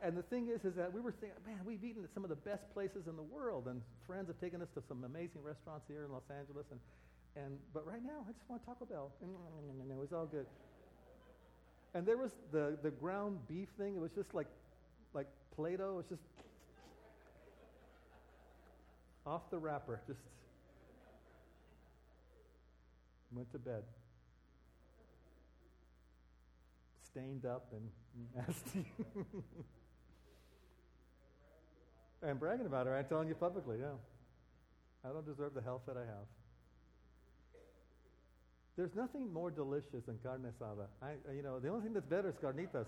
and 0.00 0.16
the 0.16 0.22
thing 0.22 0.46
is, 0.46 0.64
is 0.64 0.78
that 0.78 0.94
we 0.94 1.00
were 1.00 1.10
thinking, 1.10 1.34
man, 1.44 1.58
we've 1.66 1.82
eaten 1.82 2.06
at 2.06 2.14
some 2.14 2.22
of 2.22 2.30
the 2.30 2.38
best 2.46 2.62
places 2.72 3.10
in 3.10 3.16
the 3.18 3.26
world, 3.34 3.66
and 3.66 3.82
friends 4.06 4.30
have 4.30 4.38
taken 4.38 4.62
us 4.62 4.68
to 4.78 4.82
some 4.86 5.02
amazing 5.02 5.42
restaurants 5.42 5.82
here 5.90 6.06
in 6.06 6.12
Los 6.14 6.30
Angeles, 6.30 6.70
and 6.70 6.78
and 7.34 7.58
but 7.74 7.82
right 7.82 8.02
now 8.06 8.22
I 8.22 8.30
just 8.30 8.46
want 8.46 8.62
Taco 8.64 8.86
Bell, 8.86 9.10
and 9.20 9.90
it 9.90 9.98
was 9.98 10.14
all 10.14 10.26
good. 10.26 10.46
And 11.94 12.06
there 12.06 12.16
was 12.16 12.30
the 12.52 12.78
the 12.80 12.94
ground 12.94 13.42
beef 13.48 13.68
thing. 13.76 13.98
It 13.98 14.00
was 14.00 14.14
just 14.14 14.32
like 14.38 14.46
like 15.14 15.26
Play-Doh. 15.56 15.98
It 15.98 16.06
was 16.06 16.06
just 16.14 16.22
off 19.26 19.50
the 19.50 19.58
wrapper, 19.58 20.00
just 20.06 20.20
went 23.32 23.50
to 23.52 23.58
bed. 23.58 23.82
Stained 27.02 27.46
up 27.46 27.72
and 27.72 27.88
nasty. 28.34 28.84
and 32.22 32.38
bragging 32.38 32.66
about 32.66 32.86
it, 32.86 32.90
I'm 32.90 33.04
telling 33.06 33.28
you 33.28 33.34
publicly, 33.34 33.78
yeah. 33.80 33.96
I 35.04 35.08
don't 35.12 35.26
deserve 35.26 35.54
the 35.54 35.62
health 35.62 35.82
that 35.86 35.96
I 35.96 36.00
have. 36.00 36.26
There's 38.76 38.94
nothing 38.94 39.32
more 39.32 39.50
delicious 39.50 40.04
than 40.06 40.18
carne 40.22 40.44
asada. 40.44 40.86
I, 41.02 41.12
uh, 41.28 41.32
you 41.34 41.42
know, 41.42 41.58
the 41.58 41.68
only 41.68 41.82
thing 41.82 41.94
that's 41.94 42.06
better 42.06 42.28
is 42.28 42.36
carnitas. 42.36 42.86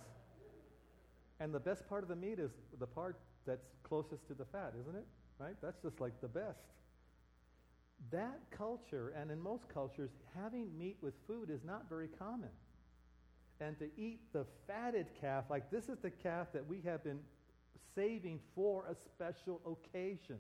And 1.41 1.53
the 1.53 1.59
best 1.59 1.89
part 1.89 2.03
of 2.03 2.09
the 2.09 2.17
meat 2.17 2.39
is 2.39 2.51
the 2.79 2.87
part 2.87 3.17
that's 3.47 3.67
closest 3.83 4.27
to 4.29 4.35
the 4.35 4.45
fat, 4.45 4.75
isn't 4.81 4.95
it? 4.95 5.07
Right? 5.39 5.57
That's 5.63 5.83
just 5.83 6.01
like 6.01 6.13
the 6.21 6.29
best 6.29 6.61
that 8.11 8.41
culture, 8.51 9.13
and 9.17 9.31
in 9.31 9.41
most 9.41 9.69
cultures, 9.73 10.11
having 10.35 10.77
meat 10.79 10.97
with 11.01 11.15
food 11.27 11.51
is 11.51 11.63
not 11.65 11.89
very 11.89 12.09
common. 12.09 12.51
And 13.61 13.79
to 13.79 13.91
eat 13.99 14.21
the 14.33 14.47
fatted 14.67 15.07
calf, 15.21 15.45
like 15.51 15.71
this 15.71 15.89
is 15.89 15.99
the 15.99 16.11
calf 16.11 16.49
that 16.55 16.67
we 16.67 16.81
have 16.81 17.05
been 17.05 17.21
saving 17.95 18.41
for 18.55 18.87
a 18.87 18.95
special 18.95 19.61
occasion. 19.67 20.39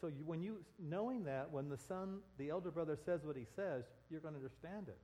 So 0.00 0.08
you, 0.08 0.24
when 0.24 0.42
you, 0.42 0.64
knowing 0.78 1.24
that, 1.24 1.50
when 1.50 1.68
the 1.68 1.76
son, 1.76 2.20
the 2.38 2.50
elder 2.50 2.70
brother 2.70 2.98
says 3.04 3.24
what 3.24 3.36
he 3.36 3.46
says, 3.54 3.84
you're 4.10 4.20
going 4.20 4.34
to 4.34 4.38
understand 4.38 4.88
it. 4.88 4.98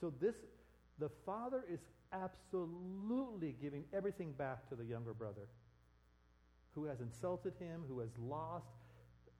So 0.00 0.12
this, 0.20 0.34
the 0.98 1.10
father 1.24 1.64
is 1.70 1.80
absolutely 2.12 3.54
giving 3.60 3.84
everything 3.92 4.32
back 4.32 4.68
to 4.68 4.74
the 4.74 4.84
younger 4.84 5.14
brother 5.14 5.48
who 6.74 6.84
has 6.84 7.00
insulted 7.00 7.54
him, 7.58 7.82
who 7.88 7.98
has 8.00 8.10
lost, 8.18 8.66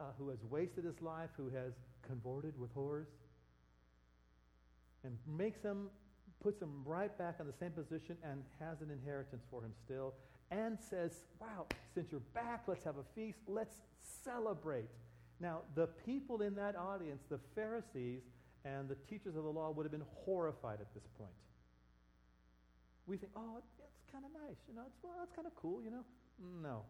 uh, 0.01 0.05
who 0.19 0.31
has 0.31 0.39
wasted 0.49 0.85
his 0.85 1.01
life, 1.03 1.31
who 1.37 1.49
has 1.51 1.75
convorted 2.03 2.59
with 2.59 2.75
whores, 2.75 3.07
and 5.05 5.17
makes 5.27 5.63
him, 5.63 5.89
puts 6.43 6.61
him 6.61 6.83
right 6.85 7.17
back 7.19 7.37
in 7.41 7.47
the 7.47 7.53
same 7.53 7.71
position 7.71 8.17
and 8.25 8.43
has 8.59 8.81
an 8.81 8.91
inheritance 8.91 9.45
for 9.51 9.63
him 9.63 9.73
still, 9.85 10.15
and 10.51 10.79
says, 10.81 11.23
Wow, 11.41 11.67
since 11.95 12.11
you're 12.11 12.21
back, 12.35 12.65
let's 12.67 12.85
have 12.85 12.97
a 12.97 13.05
feast, 13.15 13.39
let's 13.47 13.77
celebrate. 14.25 14.89
Now, 15.39 15.61
the 15.75 15.87
people 15.87 16.43
in 16.43 16.55
that 16.57 16.77
audience, 16.77 17.23
the 17.31 17.41
Pharisees 17.55 18.23
And 18.65 18.91
the 18.91 18.97
teachers 19.09 19.37
of 19.37 19.45
the 19.45 19.51
law 19.51 19.71
would 19.71 19.85
have 19.85 19.93
been 19.93 20.05
horrified 20.25 20.81
at 20.81 20.93
this 20.93 21.07
point. 21.17 21.33
We 23.07 23.17
think, 23.17 23.33
oh, 23.35 23.57
it's 23.57 24.13
kind 24.13 24.25
of 24.25 24.33
nice, 24.33 24.59
you 24.69 24.75
know, 24.75 24.83
it's, 24.87 24.99
well, 25.03 25.15
it's 25.23 25.33
kind 25.35 25.47
of 25.47 25.55
cool, 25.57 25.81
you 25.83 25.91
know. 25.91 26.05
No. 26.63 26.83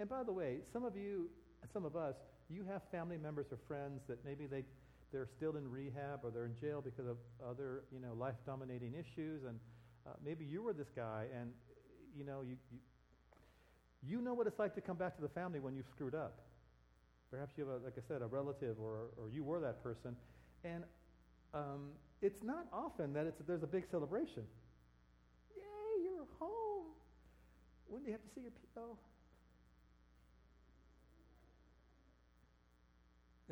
And 0.00 0.08
by 0.08 0.22
the 0.22 0.32
way, 0.32 0.60
some 0.72 0.84
of 0.84 0.96
you, 0.96 1.28
some 1.72 1.84
of 1.84 1.96
us, 1.96 2.16
you 2.48 2.64
have 2.64 2.82
family 2.90 3.18
members 3.18 3.46
or 3.52 3.58
friends 3.68 4.00
that 4.08 4.24
maybe 4.24 4.46
they, 4.46 4.64
they're 5.12 5.28
still 5.36 5.56
in 5.56 5.70
rehab 5.70 6.20
or 6.22 6.30
they're 6.30 6.46
in 6.46 6.56
jail 6.60 6.80
because 6.82 7.06
of 7.06 7.16
other, 7.46 7.84
you 7.92 8.00
know, 8.00 8.14
life-dominating 8.14 8.94
issues. 8.94 9.44
And 9.44 9.58
uh, 10.06 10.10
maybe 10.24 10.44
you 10.44 10.62
were 10.62 10.72
this 10.72 10.90
guy 10.94 11.26
and, 11.38 11.50
you 12.16 12.24
know, 12.24 12.40
you, 12.42 12.56
you, 12.72 12.78
you 14.02 14.20
know 14.22 14.32
what 14.32 14.46
it's 14.46 14.58
like 14.58 14.74
to 14.76 14.80
come 14.80 14.96
back 14.96 15.16
to 15.16 15.22
the 15.22 15.28
family 15.28 15.60
when 15.60 15.74
you've 15.74 15.88
screwed 15.90 16.14
up. 16.14 16.40
Perhaps 17.30 17.52
you 17.58 17.66
have, 17.68 17.82
a, 17.82 17.84
like 17.84 17.94
I 17.98 18.02
said, 18.08 18.22
a 18.22 18.26
relative 18.26 18.76
or, 18.80 19.10
or 19.18 19.28
you 19.30 19.44
were 19.44 19.60
that 19.60 19.82
person. 19.82 20.16
And 20.64 20.84
um, 21.52 21.90
it's 22.22 22.42
not 22.42 22.66
often 22.72 23.12
that 23.12 23.26
it's, 23.26 23.40
there's 23.46 23.62
a 23.62 23.66
big 23.66 23.84
celebration. 23.90 24.44
Yay, 25.54 26.02
you're 26.02 26.26
home. 26.38 26.86
When 27.88 28.02
do 28.02 28.06
you 28.06 28.12
have 28.12 28.22
to 28.22 28.28
see 28.34 28.40
your 28.40 28.52
PO? 28.74 28.96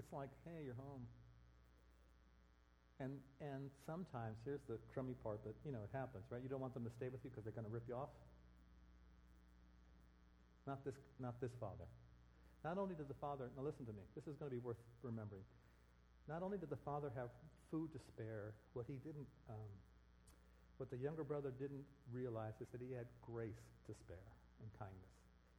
It's 0.06 0.14
like, 0.14 0.30
hey, 0.46 0.62
you're 0.62 0.78
home. 0.78 1.02
And, 3.02 3.18
and 3.42 3.74
sometimes, 3.90 4.38
here's 4.46 4.62
the 4.70 4.78
crummy 4.94 5.18
part, 5.18 5.42
but 5.42 5.58
you 5.66 5.74
know, 5.74 5.82
it 5.82 5.90
happens, 5.90 6.22
right? 6.30 6.38
You 6.38 6.48
don't 6.48 6.62
want 6.62 6.78
them 6.78 6.86
to 6.86 6.94
stay 6.94 7.10
with 7.10 7.26
you 7.26 7.30
because 7.34 7.42
they're 7.42 7.58
going 7.58 7.66
to 7.66 7.74
rip 7.74 7.82
you 7.90 7.98
off. 7.98 8.14
Not 10.62 10.86
this, 10.86 10.94
not 11.18 11.34
this 11.42 11.50
father. 11.58 11.90
Not 12.62 12.78
only 12.78 12.94
did 12.94 13.10
the 13.10 13.18
father, 13.18 13.50
now 13.58 13.66
listen 13.66 13.82
to 13.90 13.94
me, 13.98 14.06
this 14.14 14.30
is 14.30 14.38
going 14.38 14.46
to 14.46 14.54
be 14.54 14.62
worth 14.62 14.78
remembering. 15.02 15.42
Not 16.30 16.46
only 16.46 16.56
did 16.56 16.70
the 16.70 16.80
father 16.86 17.10
have 17.18 17.34
food 17.74 17.90
to 17.90 17.98
spare, 17.98 18.54
what 18.78 18.86
he 18.86 19.02
didn't, 19.02 19.26
um, 19.50 19.70
what 20.78 20.86
the 20.86 21.02
younger 21.02 21.26
brother 21.26 21.50
didn't 21.58 21.82
realize 22.14 22.54
is 22.62 22.70
that 22.70 22.78
he 22.78 22.94
had 22.94 23.10
grace 23.26 23.58
to 23.90 23.92
spare 24.06 24.30
and 24.62 24.70
kindness. 24.78 25.10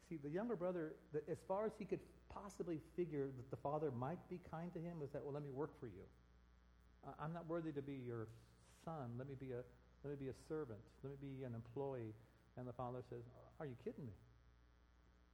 See, 0.07 0.15
the 0.15 0.31
younger 0.31 0.55
brother, 0.55 0.95
the, 1.11 1.19
as 1.27 1.37
far 1.51 1.67
as 1.67 1.75
he 1.77 1.83
could 1.83 1.99
possibly 2.41 2.79
figure 2.95 3.27
that 3.27 3.49
the 3.49 3.57
father 3.57 3.91
might 3.91 4.19
be 4.29 4.39
kind 4.51 4.73
to 4.73 4.79
him, 4.79 4.99
was 4.99 5.09
that, 5.11 5.23
well, 5.23 5.33
let 5.33 5.43
me 5.43 5.51
work 5.51 5.79
for 5.79 5.87
you. 5.87 6.05
I'm 7.19 7.33
not 7.33 7.47
worthy 7.47 7.71
to 7.71 7.81
be 7.81 7.99
your 8.05 8.27
son. 8.83 9.15
Let 9.17 9.27
me 9.27 9.35
be 9.39 9.51
a 9.51 9.63
let 10.03 10.11
me 10.11 10.27
be 10.27 10.29
a 10.29 10.37
servant. 10.47 10.79
Let 11.03 11.15
me 11.15 11.19
be 11.19 11.43
an 11.43 11.55
employee. 11.55 12.13
And 12.57 12.67
the 12.67 12.73
father 12.73 12.99
says, 13.09 13.23
Are 13.59 13.65
you 13.65 13.75
kidding 13.83 14.05
me? 14.05 14.13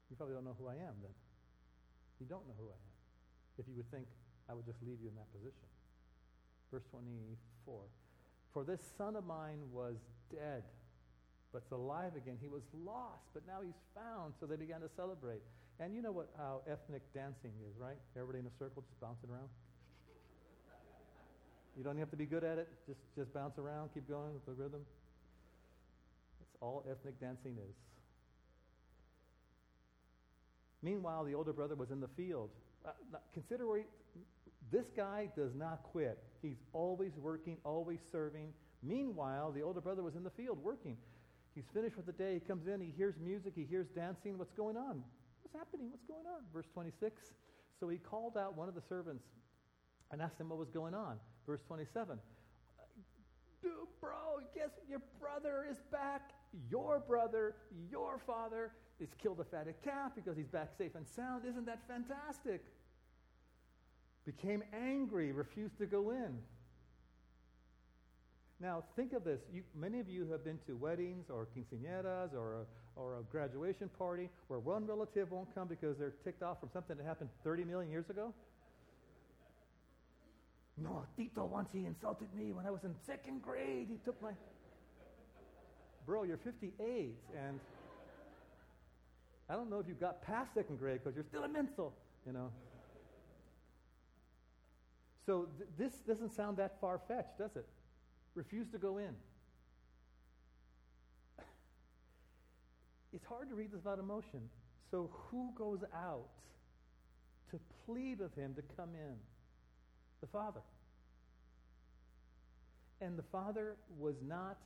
You 0.09 0.15
probably 0.15 0.35
don't 0.35 0.45
know 0.45 0.55
who 0.57 0.67
I 0.67 0.75
am 0.75 0.95
then. 1.01 1.15
You 2.19 2.27
don't 2.27 2.45
know 2.47 2.55
who 2.57 2.67
I 2.69 2.77
am. 2.77 2.93
If 3.57 3.65
you 3.67 3.75
would 3.75 3.89
think 3.91 4.07
I 4.49 4.53
would 4.53 4.65
just 4.65 4.81
leave 4.81 5.01
you 5.01 5.09
in 5.09 5.15
that 5.15 5.31
position. 5.33 5.67
Verse 6.71 6.83
24. 6.91 7.81
For 8.53 8.63
this 8.63 8.81
son 8.97 9.15
of 9.15 9.25
mine 9.25 9.59
was 9.71 9.97
dead, 10.29 10.63
but's 11.51 11.71
alive 11.71 12.15
again. 12.15 12.37
He 12.41 12.47
was 12.47 12.63
lost, 12.73 13.25
but 13.33 13.43
now 13.47 13.61
he's 13.63 13.79
found. 13.95 14.33
So 14.39 14.45
they 14.45 14.55
began 14.55 14.81
to 14.81 14.89
celebrate. 14.95 15.41
And 15.79 15.95
you 15.95 16.01
know 16.01 16.11
what 16.11 16.29
how 16.37 16.61
ethnic 16.67 17.01
dancing 17.13 17.51
is, 17.67 17.77
right? 17.79 17.97
Everybody 18.15 18.39
in 18.39 18.45
a 18.45 18.55
circle 18.59 18.83
just 18.87 18.99
bouncing 19.01 19.29
around. 19.29 19.49
You 21.77 21.83
don't 21.83 21.97
have 21.97 22.11
to 22.11 22.17
be 22.17 22.25
good 22.25 22.43
at 22.43 22.57
it. 22.57 22.69
Just, 22.87 22.99
just 23.17 23.33
bounce 23.33 23.57
around, 23.57 23.89
keep 23.93 24.07
going 24.07 24.33
with 24.33 24.45
the 24.45 24.51
rhythm. 24.51 24.81
That's 26.39 26.55
all 26.61 26.85
ethnic 26.89 27.19
dancing 27.19 27.57
is. 27.57 27.75
Meanwhile, 30.83 31.23
the 31.23 31.33
older 31.33 31.53
brother 31.53 31.75
was 31.75 31.89
in 31.89 31.99
the 31.99 32.09
field. 32.09 32.49
Uh, 32.85 32.91
consider 33.33 33.65
this 34.71 34.85
guy 34.95 35.29
does 35.35 35.55
not 35.55 35.81
quit. 35.83 36.19
He's 36.41 36.57
always 36.73 37.11
working, 37.17 37.57
always 37.63 37.99
serving. 38.11 38.53
Meanwhile, 38.83 39.53
the 39.53 39.61
older 39.61 39.81
brother 39.81 40.03
was 40.03 40.15
in 40.15 40.23
the 40.23 40.29
field 40.31 40.61
working. 40.61 40.97
He's 41.55 41.63
finished 41.73 41.95
with 41.95 42.05
the 42.05 42.11
day. 42.11 42.33
He 42.33 42.39
comes 42.41 42.67
in, 42.67 42.81
he 42.81 42.91
hears 42.97 43.15
music, 43.23 43.53
he 43.55 43.63
hears 43.63 43.87
dancing. 43.95 44.37
What's 44.37 44.53
going 44.53 44.75
on? 44.75 45.03
What's 45.53 45.67
happening? 45.67 45.91
What's 45.91 46.05
going 46.05 46.25
on? 46.25 46.41
Verse 46.51 46.65
26. 46.73 47.21
So 47.79 47.87
he 47.87 47.97
called 47.97 48.37
out 48.37 48.57
one 48.57 48.67
of 48.67 48.75
the 48.75 48.81
servants 48.81 49.25
and 50.11 50.21
asked 50.21 50.39
him 50.39 50.49
what 50.49 50.57
was 50.57 50.69
going 50.69 50.95
on. 50.95 51.17
Verse 51.45 51.61
27. 51.67 52.17
Dude, 53.61 53.71
bro, 54.01 54.39
guess 54.55 54.71
your 54.89 55.01
brother 55.19 55.65
is 55.69 55.77
back. 55.91 56.31
Your 56.71 56.99
brother, 56.99 57.55
your 57.91 58.19
father, 58.25 58.71
is 58.99 59.09
killed 59.21 59.39
a 59.41 59.43
fatted 59.43 59.75
calf 59.83 60.13
because 60.15 60.35
he's 60.35 60.47
back 60.47 60.71
safe 60.75 60.95
and 60.95 61.07
sound. 61.07 61.45
Isn't 61.45 61.65
that 61.67 61.81
fantastic? 61.87 62.63
Became 64.25 64.63
angry, 64.73 65.31
refused 65.31 65.77
to 65.77 65.85
go 65.85 66.11
in. 66.11 66.39
Now, 68.59 68.83
think 68.95 69.13
of 69.13 69.23
this. 69.23 69.41
You, 69.53 69.61
many 69.75 69.99
of 69.99 70.09
you 70.09 70.27
have 70.31 70.43
been 70.43 70.57
to 70.65 70.75
weddings 70.75 71.29
or 71.29 71.47
quinceañeras 71.55 72.33
or 72.33 72.65
or 72.95 73.19
a 73.19 73.23
graduation 73.31 73.89
party 73.97 74.29
where 74.47 74.59
one 74.59 74.85
relative 74.85 75.31
won't 75.31 75.53
come 75.55 75.67
because 75.67 75.97
they're 75.97 76.13
ticked 76.23 76.43
off 76.43 76.59
from 76.59 76.69
something 76.71 76.97
that 76.97 77.05
happened 77.05 77.29
30 77.43 77.63
million 77.63 77.91
years 77.91 78.09
ago. 78.09 78.33
No, 80.77 81.05
Tito 81.15 81.45
once 81.45 81.69
he 81.71 81.85
insulted 81.85 82.27
me 82.35 82.51
when 82.51 82.65
I 82.65 82.71
was 82.71 82.83
in 82.83 82.95
second 83.05 83.41
grade. 83.41 83.87
He 83.89 83.97
took 84.03 84.19
my. 84.21 84.31
Bro, 86.05 86.23
you're 86.23 86.37
58, 86.37 87.15
and 87.37 87.59
I 89.49 89.53
don't 89.53 89.69
know 89.69 89.79
if 89.79 89.87
you 89.87 89.93
got 89.93 90.21
past 90.23 90.53
second 90.53 90.79
grade 90.79 90.99
because 91.03 91.15
you're 91.15 91.25
still 91.25 91.43
a 91.43 91.47
mental, 91.47 91.93
you 92.25 92.33
know. 92.33 92.49
So 95.25 95.47
th- 95.57 95.69
this 95.77 95.93
doesn't 96.07 96.35
sound 96.35 96.57
that 96.57 96.81
far 96.81 96.99
fetched, 97.07 97.37
does 97.37 97.55
it? 97.55 97.65
Refuse 98.35 98.67
to 98.71 98.77
go 98.77 98.97
in. 98.97 99.15
It's 103.13 103.25
hard 103.25 103.49
to 103.49 103.55
read 103.55 103.71
this 103.71 103.83
without 103.83 103.99
emotion. 103.99 104.41
So 104.91 105.09
who 105.29 105.51
goes 105.55 105.83
out 105.93 106.29
to 107.51 107.59
plead 107.85 108.19
with 108.19 108.35
him 108.35 108.53
to 108.55 108.61
come 108.75 108.89
in? 108.95 109.15
the 110.23 110.27
Father. 110.27 110.61
And 113.01 113.17
the 113.17 113.23
Father 113.23 113.75
was 113.99 114.15
not, 114.25 114.57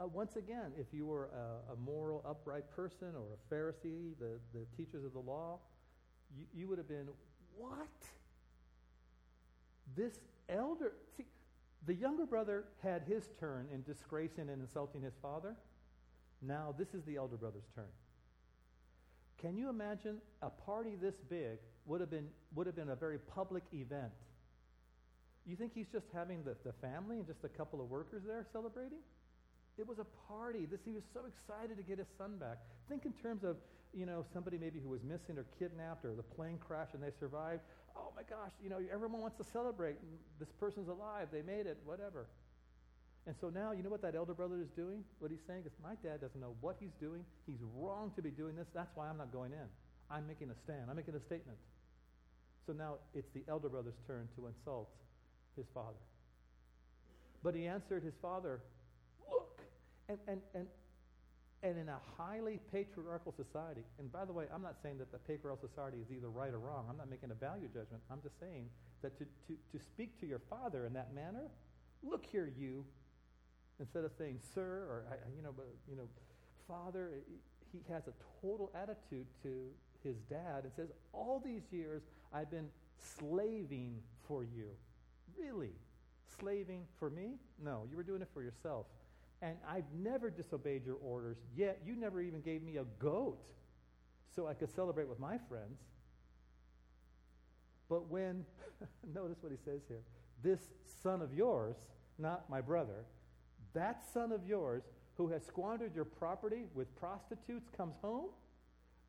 uh, 0.00 0.06
once 0.06 0.36
again, 0.36 0.70
if 0.78 0.86
you 0.92 1.04
were 1.04 1.30
a, 1.34 1.72
a, 1.72 1.76
moral, 1.76 2.24
upright 2.24 2.70
person 2.70 3.08
or 3.16 3.24
a 3.34 3.52
Pharisee, 3.54 4.16
the, 4.20 4.38
the 4.52 4.64
teachers 4.76 5.04
of 5.04 5.12
the 5.12 5.18
law, 5.18 5.58
you, 6.38 6.44
you 6.54 6.68
would 6.68 6.78
have 6.78 6.86
been, 6.86 7.08
what? 7.56 7.88
This 9.96 10.20
elder, 10.48 10.92
see, 11.16 11.24
the 11.86 11.94
younger 11.94 12.24
brother 12.24 12.66
had 12.80 13.02
his 13.02 13.28
turn 13.40 13.66
in 13.74 13.82
disgracing 13.82 14.48
and 14.48 14.62
insulting 14.62 15.02
his 15.02 15.14
father. 15.20 15.56
Now 16.46 16.74
this 16.76 16.88
is 16.94 17.02
the 17.06 17.16
elder 17.16 17.36
brother's 17.36 17.68
turn. 17.74 17.92
Can 19.40 19.56
you 19.56 19.68
imagine 19.68 20.18
a 20.42 20.50
party 20.50 20.96
this 21.00 21.14
big 21.28 21.58
would 21.86 22.00
have 22.00 22.10
been, 22.10 22.28
would 22.54 22.66
have 22.66 22.76
been 22.76 22.90
a 22.90 22.96
very 22.96 23.18
public 23.18 23.62
event? 23.72 24.12
You 25.46 25.56
think 25.56 25.72
he's 25.74 25.88
just 25.92 26.06
having 26.14 26.42
the, 26.44 26.56
the 26.64 26.72
family 26.80 27.18
and 27.18 27.26
just 27.26 27.44
a 27.44 27.48
couple 27.48 27.80
of 27.80 27.90
workers 27.90 28.22
there 28.26 28.46
celebrating? 28.52 29.04
It 29.76 29.86
was 29.86 29.98
a 29.98 30.06
party. 30.28 30.66
This, 30.70 30.80
he 30.84 30.92
was 30.92 31.02
so 31.12 31.20
excited 31.26 31.76
to 31.76 31.82
get 31.82 31.98
his 31.98 32.06
son 32.16 32.38
back. 32.38 32.58
Think 32.88 33.04
in 33.04 33.12
terms 33.12 33.44
of, 33.44 33.56
you 33.92 34.06
know, 34.06 34.24
somebody 34.32 34.56
maybe 34.56 34.78
who 34.78 34.88
was 34.88 35.02
missing 35.02 35.36
or 35.36 35.44
kidnapped 35.58 36.04
or 36.04 36.14
the 36.14 36.22
plane 36.22 36.58
crashed 36.58 36.94
and 36.94 37.02
they 37.02 37.12
survived. 37.18 37.60
Oh 37.96 38.12
my 38.16 38.22
gosh, 38.22 38.52
you 38.62 38.70
know, 38.70 38.78
everyone 38.92 39.20
wants 39.20 39.36
to 39.38 39.44
celebrate. 39.52 39.96
This 40.38 40.48
person's 40.58 40.88
alive. 40.88 41.28
They 41.32 41.42
made 41.42 41.66
it, 41.66 41.78
whatever. 41.84 42.26
And 43.26 43.34
so 43.40 43.48
now, 43.48 43.72
you 43.72 43.82
know 43.82 43.88
what 43.88 44.02
that 44.02 44.14
elder 44.14 44.34
brother 44.34 44.60
is 44.60 44.68
doing? 44.76 45.02
What 45.18 45.30
he's 45.30 45.40
saying 45.46 45.62
is, 45.64 45.72
my 45.82 45.94
dad 46.02 46.20
doesn't 46.20 46.40
know 46.40 46.54
what 46.60 46.76
he's 46.78 46.92
doing. 47.00 47.24
He's 47.46 47.60
wrong 47.74 48.12
to 48.16 48.22
be 48.22 48.30
doing 48.30 48.54
this. 48.54 48.66
That's 48.74 48.94
why 48.94 49.08
I'm 49.08 49.16
not 49.16 49.32
going 49.32 49.52
in. 49.52 49.68
I'm 50.10 50.26
making 50.26 50.50
a 50.50 50.54
stand. 50.64 50.90
I'm 50.90 50.96
making 50.96 51.14
a 51.14 51.24
statement. 51.24 51.56
So 52.66 52.72
now 52.72 52.96
it's 53.14 53.28
the 53.32 53.42
elder 53.48 53.68
brother's 53.68 53.96
turn 54.06 54.28
to 54.36 54.46
insult 54.46 54.88
his 55.56 55.64
father. 55.72 56.00
But 57.42 57.54
he 57.54 57.66
answered 57.66 58.02
his 58.02 58.14
father, 58.20 58.60
Look! 59.30 59.60
And, 60.08 60.18
and, 60.28 60.40
and, 60.54 60.66
and 61.62 61.78
in 61.78 61.88
a 61.88 61.98
highly 62.18 62.60
patriarchal 62.72 63.32
society, 63.32 63.84
and 63.98 64.12
by 64.12 64.26
the 64.26 64.32
way, 64.32 64.44
I'm 64.52 64.62
not 64.62 64.76
saying 64.82 64.98
that 64.98 65.12
the 65.12 65.18
patriarchal 65.18 65.68
society 65.68 65.96
is 65.96 66.12
either 66.14 66.28
right 66.28 66.52
or 66.52 66.58
wrong. 66.58 66.86
I'm 66.90 66.96
not 66.98 67.08
making 67.08 67.30
a 67.30 67.34
value 67.34 67.68
judgment. 67.68 68.02
I'm 68.10 68.20
just 68.22 68.38
saying 68.38 68.68
that 69.00 69.16
to, 69.18 69.24
to, 69.24 69.56
to 69.72 69.84
speak 69.84 70.20
to 70.20 70.26
your 70.26 70.40
father 70.50 70.84
in 70.84 70.92
that 70.92 71.14
manner, 71.14 71.48
look 72.02 72.24
here, 72.30 72.52
you, 72.58 72.84
instead 73.80 74.04
of 74.04 74.12
saying 74.16 74.38
sir 74.54 74.86
or, 74.88 75.04
you 75.36 75.42
know, 75.42 75.52
but, 75.54 75.66
you 75.88 75.96
know, 75.96 76.08
father, 76.68 77.10
he 77.72 77.80
has 77.92 78.06
a 78.06 78.12
total 78.40 78.70
attitude 78.74 79.26
to 79.42 79.68
his 80.02 80.16
dad 80.30 80.64
and 80.64 80.72
says, 80.76 80.88
All 81.12 81.42
these 81.44 81.62
years 81.70 82.02
I've 82.32 82.50
been 82.50 82.68
slaving 83.18 83.98
for 84.26 84.44
you. 84.44 84.70
Really? 85.38 85.72
Slaving 86.38 86.86
for 86.98 87.10
me? 87.10 87.38
No, 87.62 87.82
you 87.90 87.96
were 87.96 88.02
doing 88.02 88.22
it 88.22 88.28
for 88.32 88.42
yourself. 88.42 88.86
And 89.42 89.56
I've 89.68 89.84
never 89.92 90.30
disobeyed 90.30 90.86
your 90.86 90.96
orders, 91.02 91.36
yet 91.56 91.80
you 91.84 91.96
never 91.96 92.22
even 92.22 92.40
gave 92.40 92.62
me 92.62 92.78
a 92.78 92.84
goat 92.98 93.44
so 94.34 94.46
I 94.46 94.54
could 94.54 94.74
celebrate 94.74 95.08
with 95.08 95.18
my 95.18 95.38
friends. 95.48 95.80
But 97.88 98.08
when, 98.10 98.44
notice 99.14 99.38
what 99.42 99.52
he 99.52 99.58
says 99.64 99.82
here. 99.88 100.00
this 100.42 100.60
son 101.02 101.20
of 101.20 101.34
yours, 101.34 101.76
not 102.18 102.48
my 102.48 102.60
brother, 102.60 103.04
that 103.74 104.04
son 104.12 104.32
of 104.32 104.46
yours 104.46 104.82
who 105.16 105.28
has 105.28 105.44
squandered 105.44 105.94
your 105.94 106.04
property 106.04 106.64
with 106.74 106.94
prostitutes 106.96 107.68
comes 107.76 107.94
home, 108.02 108.30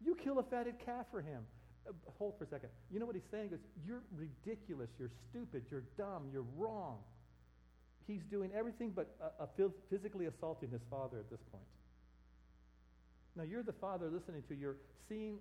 you 0.03 0.15
kill 0.15 0.39
a 0.39 0.43
fatted 0.43 0.75
calf 0.84 1.05
for 1.12 1.22
him. 1.22 1.41
Uh, 1.88 1.91
hold 2.17 2.38
for 2.38 2.43
a 2.43 2.48
second. 2.48 2.69
You 2.91 3.00
know 3.00 3.05
what 3.05 3.15
he's 3.15 3.29
saying 3.31 3.51
is, 3.53 3.60
you're 3.86 4.03
ridiculous, 4.15 4.89
you're 5.00 5.12
stupid, 5.29 5.63
you're 5.69 5.84
dumb, 5.98 6.29
you're 6.31 6.45
wrong. 6.57 6.98
He's 8.07 8.24
doing 8.29 8.51
everything 8.55 8.91
but 8.95 9.15
uh, 9.22 9.43
uh, 9.43 9.69
physically 9.89 10.25
assaulting 10.27 10.69
his 10.69 10.81
father 10.89 11.17
at 11.19 11.29
this 11.29 11.41
point. 11.51 11.63
Now, 13.36 13.43
you're 13.43 13.63
the 13.63 13.74
father 13.74 14.10
listening 14.10 14.43
to, 14.48 14.55
you're 14.55 14.77
seeing 15.10 15.39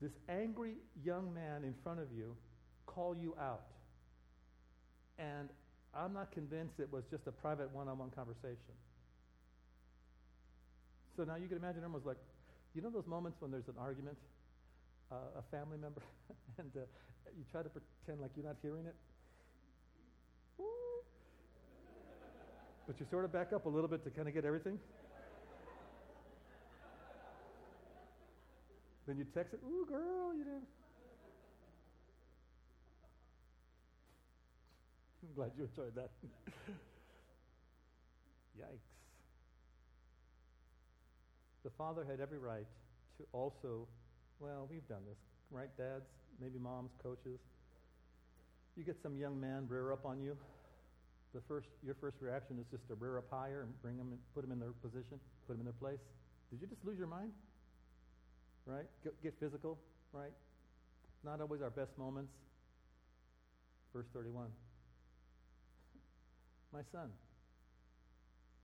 this 0.00 0.12
angry 0.28 0.74
young 1.04 1.32
man 1.32 1.64
in 1.64 1.74
front 1.82 2.00
of 2.00 2.06
you 2.12 2.34
call 2.86 3.16
you 3.16 3.34
out. 3.40 3.66
And 5.18 5.48
I'm 5.94 6.12
not 6.12 6.32
convinced 6.32 6.80
it 6.80 6.90
was 6.90 7.04
just 7.10 7.26
a 7.26 7.32
private 7.32 7.70
one 7.70 7.88
on 7.88 7.98
one 7.98 8.10
conversation. 8.10 8.74
So 11.16 11.24
now 11.24 11.36
you 11.36 11.48
can 11.48 11.58
imagine 11.58 11.84
almost 11.84 12.06
like, 12.06 12.16
you 12.74 12.80
know 12.80 12.90
those 12.90 13.06
moments 13.06 13.36
when 13.40 13.50
there's 13.50 13.68
an 13.68 13.76
argument, 13.78 14.16
uh, 15.10 15.38
a 15.38 15.42
family 15.50 15.76
member, 15.76 16.00
and 16.58 16.70
uh, 16.74 16.80
you 17.36 17.44
try 17.52 17.62
to 17.62 17.68
pretend 17.68 18.22
like 18.22 18.30
you're 18.34 18.46
not 18.46 18.56
hearing 18.62 18.86
it? 18.86 18.94
but 22.86 22.98
you 22.98 23.06
sort 23.10 23.24
of 23.24 23.32
back 23.32 23.52
up 23.54 23.64
a 23.64 23.68
little 23.68 23.88
bit 23.88 24.04
to 24.04 24.10
kind 24.10 24.28
of 24.28 24.34
get 24.34 24.44
everything? 24.44 24.78
then 29.06 29.16
you 29.16 29.24
text 29.34 29.54
it, 29.54 29.60
ooh, 29.66 29.86
girl, 29.88 30.34
you 30.34 30.44
know. 30.44 30.60
I'm 35.28 35.34
glad 35.34 35.52
you 35.56 35.64
enjoyed 35.64 35.94
that. 35.94 36.10
Yikes. 38.58 38.92
The 41.64 41.70
father 41.70 42.04
had 42.08 42.20
every 42.20 42.38
right 42.38 42.66
to 43.18 43.24
also, 43.32 43.86
well, 44.40 44.66
we've 44.70 44.86
done 44.88 45.02
this, 45.06 45.18
right, 45.50 45.70
dads, 45.78 46.06
maybe 46.40 46.58
moms, 46.58 46.90
coaches. 47.02 47.38
You 48.76 48.82
get 48.82 48.96
some 49.02 49.16
young 49.16 49.40
man 49.40 49.66
rear 49.68 49.92
up 49.92 50.04
on 50.04 50.20
you. 50.20 50.36
The 51.34 51.40
first, 51.46 51.68
your 51.84 51.94
first 51.94 52.16
reaction 52.20 52.58
is 52.58 52.66
just 52.70 52.86
to 52.88 52.94
rear 52.94 53.18
up 53.18 53.24
higher 53.30 53.62
and 53.62 53.80
bring 53.80 53.96
them, 53.96 54.18
put 54.34 54.42
them 54.42 54.50
in 54.50 54.58
their 54.58 54.72
position, 54.82 55.20
put 55.46 55.54
them 55.54 55.60
in 55.60 55.64
their 55.64 55.80
place. 55.80 56.00
Did 56.50 56.60
you 56.60 56.66
just 56.66 56.84
lose 56.84 56.98
your 56.98 57.06
mind? 57.06 57.30
Right? 58.66 58.86
Get, 59.04 59.22
get 59.22 59.34
physical, 59.38 59.78
right? 60.12 60.32
Not 61.24 61.40
always 61.40 61.62
our 61.62 61.70
best 61.70 61.96
moments. 61.96 62.32
Verse 63.94 64.06
31. 64.12 64.48
My 66.72 66.80
son, 66.90 67.12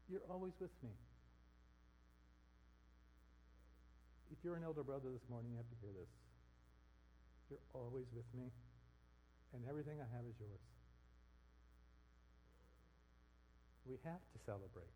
you're 0.08 0.24
always 0.30 0.56
with 0.58 0.72
me. 0.82 0.90
If 4.32 4.38
you're 4.42 4.56
an 4.56 4.64
elder 4.64 4.82
brother 4.82 5.12
this 5.12 5.28
morning, 5.28 5.52
you 5.52 5.58
have 5.58 5.68
to 5.68 5.78
hear 5.84 5.92
this. 5.92 6.08
You're 7.50 7.64
always 7.74 8.08
with 8.16 8.24
me, 8.32 8.48
and 9.52 9.60
everything 9.68 10.00
I 10.00 10.08
have 10.16 10.24
is 10.24 10.36
yours. 10.40 10.64
We 13.84 13.96
have 14.04 14.24
to 14.32 14.38
celebrate. 14.44 14.92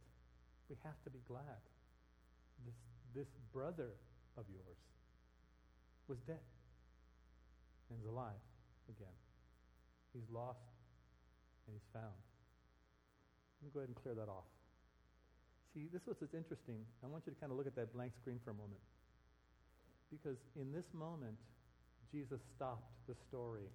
We 0.68 0.76
have 0.84 0.96
to 1.04 1.10
be 1.10 1.20
glad. 1.28 1.60
This, 2.64 2.76
this 3.14 3.28
brother 3.52 3.92
of 4.36 4.44
yours 4.48 4.80
was 6.08 6.18
dead 6.26 6.44
and 7.90 7.98
is 8.00 8.06
alive 8.06 8.40
again. 8.88 9.16
He's 10.12 10.28
lost 10.32 10.64
and 11.66 11.76
he's 11.76 11.88
found. 11.92 12.31
Let 13.62 13.70
me 13.70 13.70
go 13.70 13.78
ahead 13.86 13.94
and 13.94 14.00
clear 14.02 14.18
that 14.18 14.26
off. 14.26 14.50
See, 15.70 15.86
this 15.94 16.02
was 16.02 16.18
what's 16.18 16.34
interesting. 16.34 16.82
I 16.98 17.06
want 17.06 17.22
you 17.30 17.32
to 17.32 17.38
kind 17.38 17.54
of 17.54 17.56
look 17.56 17.70
at 17.70 17.78
that 17.78 17.94
blank 17.94 18.10
screen 18.18 18.42
for 18.42 18.50
a 18.50 18.58
moment. 18.58 18.82
Because 20.10 20.34
in 20.58 20.74
this 20.74 20.90
moment, 20.90 21.38
Jesus 22.10 22.42
stopped 22.58 22.90
the 23.06 23.14
story 23.30 23.70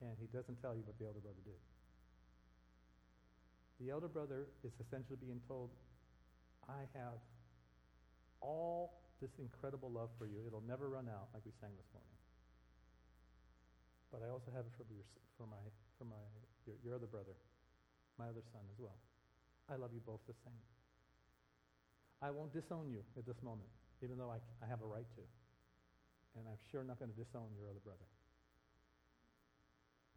and 0.00 0.16
he 0.16 0.32
doesn't 0.32 0.56
tell 0.64 0.72
you 0.72 0.80
what 0.88 0.96
the 0.96 1.04
elder 1.04 1.20
brother 1.20 1.44
did. 1.44 1.60
The 3.84 3.92
elder 3.92 4.08
brother 4.08 4.48
is 4.64 4.72
essentially 4.80 5.20
being 5.20 5.44
told, 5.44 5.68
I 6.64 6.88
have 6.96 7.20
all 8.40 9.04
this 9.20 9.30
incredible 9.36 9.92
love 9.92 10.08
for 10.16 10.24
you. 10.24 10.40
It'll 10.48 10.64
never 10.64 10.88
run 10.88 11.04
out, 11.04 11.28
like 11.36 11.44
we 11.44 11.52
sang 11.60 11.76
this 11.76 11.90
morning. 11.92 12.16
But 14.08 14.24
I 14.24 14.32
also 14.32 14.48
have 14.56 14.64
it 14.64 14.72
for, 14.72 14.88
your, 14.88 15.04
for, 15.36 15.44
my, 15.44 15.60
for 16.00 16.08
my, 16.08 16.24
your, 16.64 16.80
your 16.80 16.94
other 16.96 17.06
brother 17.06 17.36
my 18.18 18.26
other 18.26 18.42
son 18.50 18.66
as 18.74 18.78
well. 18.82 18.98
I 19.70 19.78
love 19.78 19.94
you 19.94 20.02
both 20.02 20.20
the 20.26 20.34
same. 20.42 20.64
I 22.18 22.34
won't 22.34 22.50
disown 22.50 22.90
you 22.90 23.06
at 23.14 23.24
this 23.24 23.38
moment, 23.46 23.70
even 24.02 24.18
though 24.18 24.34
I, 24.34 24.42
I 24.58 24.66
have 24.66 24.82
a 24.82 24.90
right 24.90 25.06
to. 25.06 25.24
And 26.34 26.50
I'm 26.50 26.58
sure 26.70 26.82
not 26.82 26.98
going 26.98 27.14
to 27.14 27.18
disown 27.18 27.54
your 27.54 27.70
other 27.70 27.82
brother. 27.86 28.04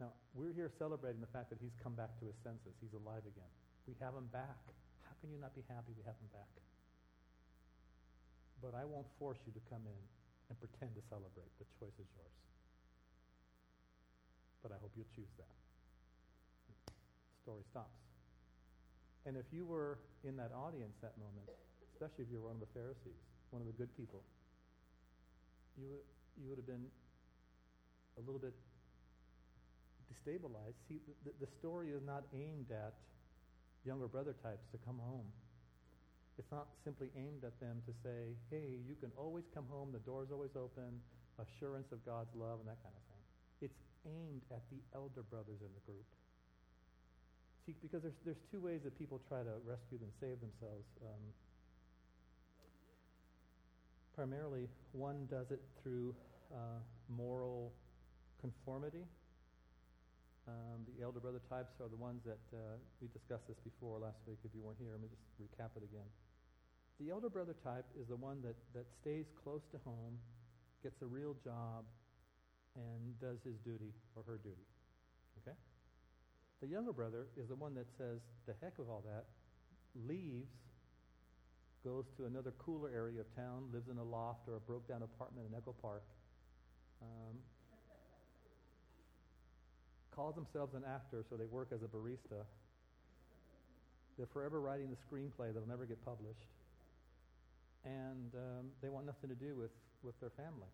Now, 0.02 0.10
we're 0.34 0.50
here 0.50 0.66
celebrating 0.82 1.22
the 1.22 1.30
fact 1.30 1.46
that 1.54 1.62
he's 1.62 1.78
come 1.78 1.94
back 1.94 2.10
to 2.18 2.26
his 2.26 2.34
senses. 2.42 2.74
He's 2.82 2.94
alive 2.98 3.22
again. 3.22 3.52
We 3.86 3.94
have 4.02 4.18
him 4.18 4.26
back. 4.34 4.58
How 5.06 5.14
can 5.22 5.30
you 5.30 5.38
not 5.38 5.54
be 5.54 5.62
happy 5.70 5.94
we 5.94 6.02
have 6.02 6.18
him 6.18 6.30
back? 6.34 6.50
But 8.58 8.74
I 8.74 8.82
won't 8.82 9.06
force 9.22 9.38
you 9.46 9.54
to 9.54 9.62
come 9.70 9.86
in 9.86 10.02
and 10.50 10.54
pretend 10.58 10.98
to 10.98 11.02
celebrate. 11.06 11.50
The 11.62 11.66
choice 11.78 11.94
is 12.02 12.10
yours. 12.18 12.38
But 14.62 14.74
I 14.74 14.78
hope 14.82 14.90
you'll 14.98 15.10
choose 15.14 15.30
that 15.38 15.54
story 17.42 17.62
stops. 17.70 17.98
And 19.26 19.36
if 19.36 19.46
you 19.52 19.66
were 19.66 19.98
in 20.24 20.36
that 20.38 20.50
audience 20.54 20.94
that 21.02 21.18
moment, 21.18 21.46
especially 21.94 22.24
if 22.26 22.30
you 22.30 22.38
were 22.38 22.50
one 22.50 22.58
of 22.58 22.64
the 22.64 22.72
Pharisees, 22.74 23.18
one 23.50 23.62
of 23.62 23.66
the 23.66 23.74
good 23.74 23.90
people, 23.98 24.22
you 25.78 25.86
would, 25.90 26.06
you 26.38 26.48
would 26.48 26.58
have 26.58 26.66
been 26.66 26.86
a 28.18 28.22
little 28.22 28.40
bit 28.40 28.54
destabilized. 30.10 30.78
See, 30.88 30.98
the, 31.24 31.32
the 31.40 31.50
story 31.58 31.90
is 31.90 32.02
not 32.06 32.24
aimed 32.34 32.70
at 32.70 32.94
younger 33.84 34.06
brother 34.06 34.34
types 34.42 34.66
to 34.72 34.78
come 34.86 34.98
home. 34.98 35.26
It's 36.38 36.50
not 36.50 36.66
simply 36.84 37.10
aimed 37.14 37.44
at 37.44 37.58
them 37.60 37.82
to 37.86 37.92
say, 38.02 38.34
hey, 38.50 38.80
you 38.88 38.96
can 38.96 39.12
always 39.16 39.44
come 39.54 39.66
home, 39.68 39.92
the 39.92 40.02
door's 40.02 40.32
always 40.32 40.56
open, 40.56 40.98
assurance 41.38 41.92
of 41.92 42.04
God's 42.04 42.32
love, 42.34 42.58
and 42.60 42.68
that 42.68 42.80
kind 42.82 42.94
of 42.94 43.04
thing. 43.10 43.22
It's 43.68 43.80
aimed 44.06 44.42
at 44.50 44.64
the 44.72 44.80
elder 44.94 45.22
brothers 45.22 45.60
in 45.60 45.70
the 45.74 45.84
group. 45.84 46.06
See, 47.64 47.74
because 47.80 48.02
there's, 48.02 48.18
there's 48.24 48.42
two 48.50 48.58
ways 48.58 48.80
that 48.82 48.98
people 48.98 49.20
try 49.28 49.46
to 49.46 49.54
rescue 49.62 49.98
and 50.02 50.10
save 50.18 50.42
themselves. 50.42 50.82
Um, 50.98 51.22
primarily, 54.14 54.66
one 54.90 55.28
does 55.30 55.50
it 55.50 55.62
through 55.82 56.14
uh, 56.50 56.82
moral 57.08 57.72
conformity. 58.40 59.06
Um, 60.48 60.82
the 60.90 61.04
elder 61.04 61.20
brother 61.20 61.38
types 61.48 61.78
are 61.78 61.86
the 61.86 61.96
ones 62.02 62.26
that 62.26 62.42
uh, 62.50 62.82
we 63.00 63.06
discussed 63.14 63.46
this 63.46 63.62
before 63.62 64.02
last 64.02 64.18
week. 64.26 64.42
If 64.42 64.50
you 64.58 64.62
weren't 64.66 64.82
here, 64.82 64.90
let 64.90 65.00
me 65.00 65.06
just 65.06 65.22
recap 65.38 65.70
it 65.78 65.86
again. 65.86 66.10
The 66.98 67.14
elder 67.14 67.30
brother 67.30 67.54
type 67.62 67.86
is 67.94 68.08
the 68.08 68.18
one 68.18 68.42
that, 68.42 68.58
that 68.74 68.90
stays 69.00 69.26
close 69.38 69.62
to 69.70 69.78
home, 69.86 70.18
gets 70.82 71.00
a 71.02 71.06
real 71.06 71.36
job, 71.44 71.86
and 72.74 73.14
does 73.22 73.38
his 73.46 73.54
duty 73.62 73.94
or 74.16 74.26
her 74.26 74.38
duty. 74.42 74.66
The 76.62 76.68
younger 76.68 76.92
brother 76.92 77.26
is 77.36 77.48
the 77.48 77.56
one 77.56 77.74
that 77.74 77.86
says, 77.98 78.20
the 78.46 78.54
heck 78.62 78.78
of 78.78 78.88
all 78.88 79.02
that, 79.04 79.24
leaves, 80.06 80.54
goes 81.84 82.04
to 82.16 82.26
another 82.26 82.52
cooler 82.56 82.88
area 82.94 83.20
of 83.20 83.26
town, 83.34 83.66
lives 83.72 83.88
in 83.90 83.98
a 83.98 84.04
loft 84.04 84.46
or 84.46 84.54
a 84.54 84.60
broke 84.60 84.86
down 84.86 85.02
apartment 85.02 85.48
in 85.50 85.56
Echo 85.56 85.74
Park, 85.82 86.04
um, 87.02 87.34
calls 90.14 90.36
themselves 90.36 90.74
an 90.74 90.84
actor, 90.86 91.24
so 91.28 91.36
they 91.36 91.46
work 91.46 91.70
as 91.74 91.82
a 91.82 91.88
barista. 91.90 92.46
They're 94.16 94.30
forever 94.32 94.60
writing 94.60 94.86
the 94.88 94.96
screenplay 95.02 95.52
that'll 95.52 95.68
never 95.68 95.84
get 95.84 96.04
published. 96.04 96.46
And 97.84 98.30
um, 98.36 98.66
they 98.80 98.88
want 98.88 99.04
nothing 99.04 99.30
to 99.30 99.34
do 99.34 99.56
with, 99.56 99.72
with 100.04 100.14
their 100.20 100.30
family 100.30 100.70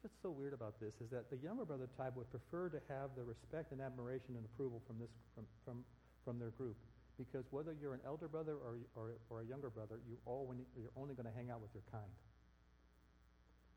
what's 0.00 0.16
so 0.22 0.30
weird 0.30 0.54
about 0.54 0.80
this 0.80 0.94
is 1.04 1.10
that 1.10 1.28
the 1.28 1.36
younger 1.36 1.64
brother 1.64 1.88
type 1.98 2.16
would 2.16 2.30
prefer 2.30 2.68
to 2.72 2.80
have 2.88 3.12
the 3.16 3.22
respect 3.22 3.72
and 3.72 3.80
admiration 3.80 4.40
and 4.40 4.44
approval 4.44 4.80
from 4.86 4.96
this 4.98 5.12
from 5.34 5.44
from 5.64 5.84
from 6.24 6.38
their 6.38 6.50
group 6.56 6.76
because 7.18 7.44
whether 7.50 7.74
you're 7.76 7.94
an 7.94 8.00
elder 8.06 8.28
brother 8.28 8.56
or 8.56 8.80
or, 8.96 9.12
or 9.28 9.42
a 9.42 9.44
younger 9.44 9.68
brother, 9.70 10.00
you 10.08 10.16
all 10.24 10.48
you're 10.76 10.94
only 10.96 11.14
going 11.14 11.26
to 11.26 11.36
hang 11.36 11.50
out 11.50 11.60
with 11.60 11.70
your 11.74 11.84
kind. 11.92 12.12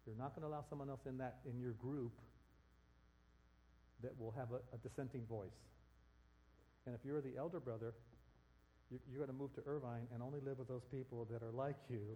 You're 0.06 0.16
not 0.16 0.36
going 0.36 0.48
to 0.48 0.48
allow 0.48 0.64
someone 0.70 0.90
else 0.90 1.04
in 1.06 1.18
that 1.18 1.44
in 1.50 1.60
your 1.60 1.74
group 1.74 2.14
that 4.04 4.14
will 4.20 4.32
have 4.32 4.52
a, 4.52 4.62
a 4.76 4.78
dissenting 4.80 5.26
voice. 5.26 5.60
And 6.86 6.94
if 6.94 7.02
you're 7.04 7.22
the 7.22 7.36
elder 7.38 7.60
brother, 7.60 7.94
you're, 8.92 9.00
you're 9.10 9.20
going 9.26 9.34
to 9.34 9.36
move 9.36 9.54
to 9.56 9.64
Irvine 9.66 10.08
and 10.14 10.22
only 10.22 10.40
live 10.46 10.60
with 10.60 10.68
those 10.68 10.86
people 10.92 11.28
that 11.32 11.42
are 11.42 11.52
like 11.52 11.76
you 11.90 12.16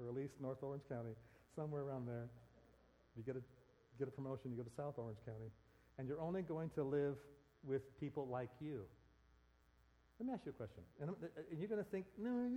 or 0.00 0.08
at 0.08 0.14
least 0.14 0.32
North 0.40 0.62
Orange 0.62 0.82
County, 0.88 1.12
somewhere 1.54 1.82
around 1.82 2.06
there. 2.06 2.28
You 3.16 3.22
get 3.22 3.36
a 3.36 3.42
get 3.98 4.08
a 4.08 4.10
promotion, 4.10 4.50
you 4.50 4.56
go 4.56 4.62
to 4.62 4.76
South 4.76 4.94
Orange 4.98 5.18
County, 5.24 5.50
and 5.98 6.06
you're 6.06 6.20
only 6.20 6.42
going 6.42 6.70
to 6.76 6.82
live 6.82 7.16
with 7.64 7.82
people 7.98 8.28
like 8.30 8.50
you. 8.60 8.82
Let 10.20 10.26
me 10.26 10.32
ask 10.32 10.46
you 10.46 10.50
a 10.50 10.54
question. 10.54 10.82
And, 11.00 11.10
uh, 11.10 11.14
and 11.50 11.58
you're 11.58 11.68
going 11.68 11.82
to 11.82 11.90
think, 11.90 12.06
no, 12.16 12.48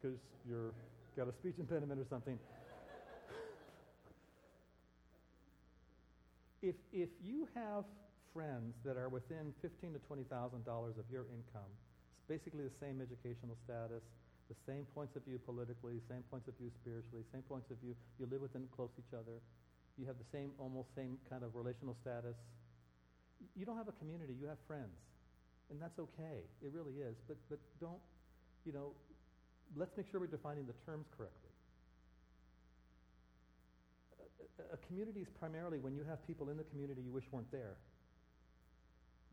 because 0.00 0.16
you're 0.48 0.72
got 1.16 1.28
a 1.28 1.32
speech 1.32 1.56
impediment 1.58 2.00
or 2.00 2.06
something. 2.08 2.38
if, 6.62 6.74
if 6.92 7.08
you 7.24 7.48
have 7.54 7.84
friends 8.34 8.74
that 8.84 8.98
are 8.98 9.08
within 9.08 9.54
fifteen 9.62 9.94
to 9.94 9.98
twenty 10.00 10.24
thousand 10.24 10.64
dollars 10.64 10.98
of 10.98 11.04
your 11.10 11.24
income, 11.32 11.70
it's 12.20 12.28
basically 12.28 12.64
the 12.64 12.74
same 12.80 13.00
educational 13.00 13.56
status, 13.64 14.02
the 14.48 14.58
same 14.66 14.86
points 14.94 15.16
of 15.16 15.24
view 15.24 15.38
politically, 15.42 15.98
same 16.08 16.22
points 16.30 16.46
of 16.46 16.54
view 16.58 16.70
spiritually, 16.82 17.26
same 17.32 17.42
points 17.42 17.70
of 17.70 17.78
view. 17.82 17.94
You 18.18 18.26
live 18.30 18.42
within 18.42 18.66
close 18.74 18.94
each 18.98 19.12
other. 19.12 19.42
You 19.98 20.06
have 20.06 20.18
the 20.18 20.28
same, 20.30 20.52
almost 20.58 20.94
same 20.94 21.18
kind 21.28 21.42
of 21.42 21.54
relational 21.54 21.96
status. 22.02 22.36
You 23.56 23.66
don't 23.66 23.76
have 23.76 23.88
a 23.88 23.96
community. 23.98 24.34
You 24.38 24.46
have 24.46 24.60
friends, 24.66 24.94
and 25.70 25.80
that's 25.80 25.98
okay. 25.98 26.46
It 26.62 26.70
really 26.72 27.02
is. 27.02 27.16
But 27.26 27.36
but 27.50 27.58
don't, 27.80 28.00
you 28.64 28.72
know, 28.72 28.94
let's 29.74 29.96
make 29.96 30.06
sure 30.10 30.20
we're 30.20 30.30
defining 30.30 30.66
the 30.66 30.78
terms 30.86 31.06
correctly. 31.16 31.50
A, 34.62 34.74
a 34.74 34.78
community 34.86 35.20
is 35.20 35.28
primarily 35.40 35.78
when 35.78 35.94
you 35.96 36.04
have 36.04 36.24
people 36.26 36.48
in 36.50 36.56
the 36.56 36.64
community 36.70 37.02
you 37.02 37.12
wish 37.12 37.24
weren't 37.32 37.50
there. 37.50 37.74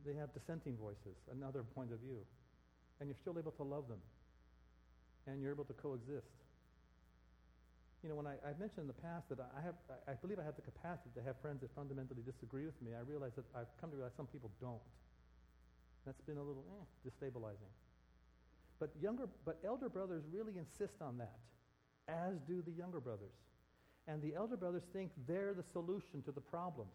They 0.06 0.16
have 0.16 0.34
dissenting 0.34 0.76
voices, 0.76 1.16
another 1.32 1.64
point 1.64 1.94
of 1.94 2.00
view, 2.00 2.20
and 3.00 3.08
you're 3.08 3.20
still 3.22 3.40
able 3.40 3.52
to 3.56 3.64
love 3.64 3.88
them, 3.88 4.00
and 5.28 5.42
you're 5.42 5.52
able 5.52 5.66
to 5.66 5.74
coexist. 5.74 6.28
You 8.04 8.10
know, 8.10 8.16
when 8.20 8.28
I, 8.28 8.36
mentioned 8.60 8.84
in 8.84 8.92
the 8.92 9.00
past 9.00 9.32
that 9.32 9.40
I 9.40 9.62
have, 9.64 9.76
I 10.12 10.14
believe 10.20 10.36
I 10.38 10.44
have 10.44 10.60
the 10.60 10.68
capacity 10.68 11.08
to 11.16 11.24
have 11.24 11.40
friends 11.40 11.62
that 11.62 11.72
fundamentally 11.72 12.20
disagree 12.20 12.66
with 12.66 12.76
me. 12.84 12.92
I 12.92 13.00
realize 13.08 13.32
that 13.40 13.48
I've 13.56 13.72
come 13.80 13.92
to 13.92 13.96
realize 13.96 14.12
some 14.20 14.28
people 14.28 14.52
don't. 14.60 14.84
That's 16.06 16.20
been 16.28 16.36
a 16.36 16.44
little 16.44 16.68
eh, 16.68 17.08
destabilizing. 17.08 17.72
But 18.80 18.92
younger, 19.00 19.30
but 19.46 19.60
elder 19.64 19.88
brothers 19.88 20.24
really 20.34 20.60
insist 20.60 21.00
on 21.00 21.18
that, 21.18 21.40
as 22.10 22.36
do 22.46 22.62
the 22.62 22.72
younger 22.72 23.00
brothers. 23.00 23.32
And 24.08 24.22
the 24.22 24.36
elder 24.36 24.58
brothers 24.58 24.84
think 24.92 25.12
they're 25.26 25.54
the 25.54 25.64
solution 25.72 26.22
to 26.24 26.34
the 26.34 26.42
problems. 26.42 26.92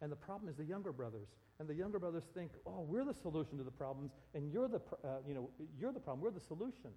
And 0.00 0.10
the 0.10 0.16
problem 0.16 0.48
is 0.48 0.56
the 0.56 0.64
younger 0.64 0.90
brothers. 0.90 1.28
And 1.60 1.68
the 1.68 1.74
younger 1.74 1.98
brothers 1.98 2.24
think, 2.34 2.50
oh, 2.66 2.82
we're 2.82 3.04
the 3.04 3.14
solution 3.22 3.58
to 3.58 3.64
the 3.64 3.70
problems, 3.70 4.10
and 4.34 4.52
you're 4.52 4.68
the, 4.68 4.80
uh, 5.04 5.18
you 5.26 5.34
know, 5.34 5.50
you're 5.78 5.92
the 5.92 6.00
problem. 6.00 6.22
We're 6.22 6.30
the 6.30 6.46
solution. 6.46 6.90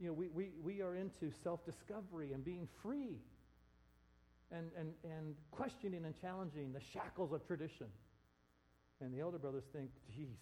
You 0.00 0.06
know, 0.08 0.12
we, 0.14 0.28
we, 0.28 0.50
we 0.62 0.80
are 0.80 0.96
into 0.96 1.30
self-discovery 1.44 2.32
and 2.32 2.42
being 2.42 2.66
free 2.82 3.18
and, 4.50 4.70
and, 4.78 4.92
and 5.04 5.34
questioning 5.50 6.04
and 6.06 6.14
challenging 6.20 6.72
the 6.72 6.80
shackles 6.92 7.32
of 7.32 7.46
tradition. 7.46 7.86
And 9.02 9.12
the 9.12 9.20
elder 9.20 9.38
brothers 9.38 9.64
think, 9.74 9.90
geez, 10.16 10.38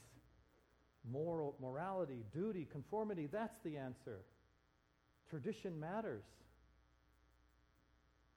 moral, 1.10 1.56
morality, 1.60 2.24
duty, 2.32 2.68
conformity, 2.70 3.28
that's 3.30 3.58
the 3.64 3.76
answer. 3.76 4.20
Tradition 5.28 5.78
matters. 5.78 6.24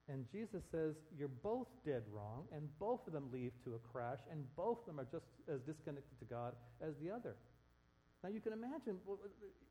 And 0.08 0.26
Jesus 0.32 0.62
says, 0.70 0.94
You're 1.16 1.28
both 1.28 1.68
dead 1.86 2.02
wrong, 2.12 2.44
and 2.54 2.68
both 2.78 3.06
of 3.06 3.12
them 3.12 3.30
lead 3.32 3.52
to 3.64 3.74
a 3.74 3.78
crash, 3.78 4.18
and 4.30 4.44
both 4.56 4.80
of 4.80 4.86
them 4.86 5.00
are 5.00 5.06
just 5.10 5.24
as 5.48 5.60
disconnected 5.60 6.18
to 6.18 6.24
God 6.24 6.54
as 6.80 6.94
the 7.00 7.10
other. 7.10 7.36
Now 8.22 8.30
you 8.30 8.40
can 8.40 8.52
imagine, 8.52 8.98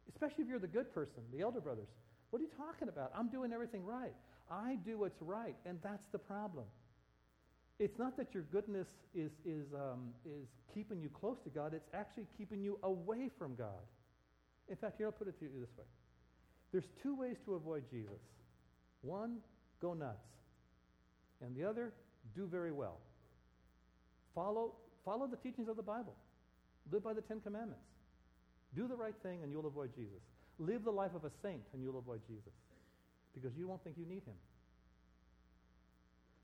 especially 0.09 0.43
if 0.43 0.49
you're 0.49 0.59
the 0.59 0.67
good 0.67 0.93
person, 0.93 1.23
the 1.33 1.41
elder 1.41 1.61
brothers, 1.61 1.87
what 2.29 2.39
are 2.39 2.43
you 2.43 2.51
talking 2.57 2.89
about? 2.89 3.11
I'm 3.15 3.29
doing 3.29 3.53
everything 3.53 3.83
right. 3.83 4.13
I 4.49 4.77
do 4.85 4.97
what's 4.97 5.21
right, 5.21 5.55
and 5.65 5.79
that's 5.83 6.05
the 6.11 6.19
problem. 6.19 6.65
It's 7.79 7.97
not 7.97 8.17
that 8.17 8.33
your 8.33 8.43
goodness 8.43 8.87
is, 9.15 9.31
is, 9.45 9.65
um, 9.73 10.09
is 10.25 10.47
keeping 10.73 11.01
you 11.01 11.09
close 11.09 11.37
to 11.43 11.49
God, 11.49 11.73
it's 11.73 11.89
actually 11.93 12.27
keeping 12.37 12.61
you 12.61 12.77
away 12.83 13.29
from 13.39 13.55
God. 13.55 13.83
In 14.69 14.75
fact, 14.75 14.97
here 14.97 15.07
I'll 15.07 15.11
put 15.11 15.27
it 15.27 15.39
to 15.39 15.45
you 15.45 15.51
this 15.59 15.75
way 15.77 15.85
there's 16.71 16.87
two 17.03 17.15
ways 17.15 17.35
to 17.45 17.55
avoid 17.55 17.83
Jesus. 17.91 18.21
One, 19.01 19.37
go 19.81 19.93
nuts. 19.93 20.27
And 21.41 21.55
the 21.55 21.67
other, 21.67 21.91
do 22.33 22.47
very 22.47 22.71
well. 22.71 22.99
Follow, 24.33 24.75
follow 25.03 25.27
the 25.27 25.35
teachings 25.35 25.67
of 25.67 25.75
the 25.75 25.83
Bible. 25.83 26.15
Live 26.91 27.03
by 27.03 27.13
the 27.13 27.21
Ten 27.21 27.41
Commandments. 27.41 27.83
Do 28.75 28.87
the 28.87 28.95
right 28.95 29.15
thing 29.23 29.43
and 29.43 29.51
you'll 29.51 29.67
avoid 29.67 29.93
Jesus. 29.95 30.21
Live 30.59 30.83
the 30.83 30.91
life 30.91 31.15
of 31.15 31.25
a 31.25 31.31
saint 31.41 31.63
and 31.73 31.83
you'll 31.83 31.97
avoid 31.97 32.21
Jesus 32.27 32.53
because 33.33 33.51
you 33.57 33.67
won't 33.67 33.83
think 33.83 33.97
you 33.97 34.05
need 34.05 34.23
him. 34.23 34.35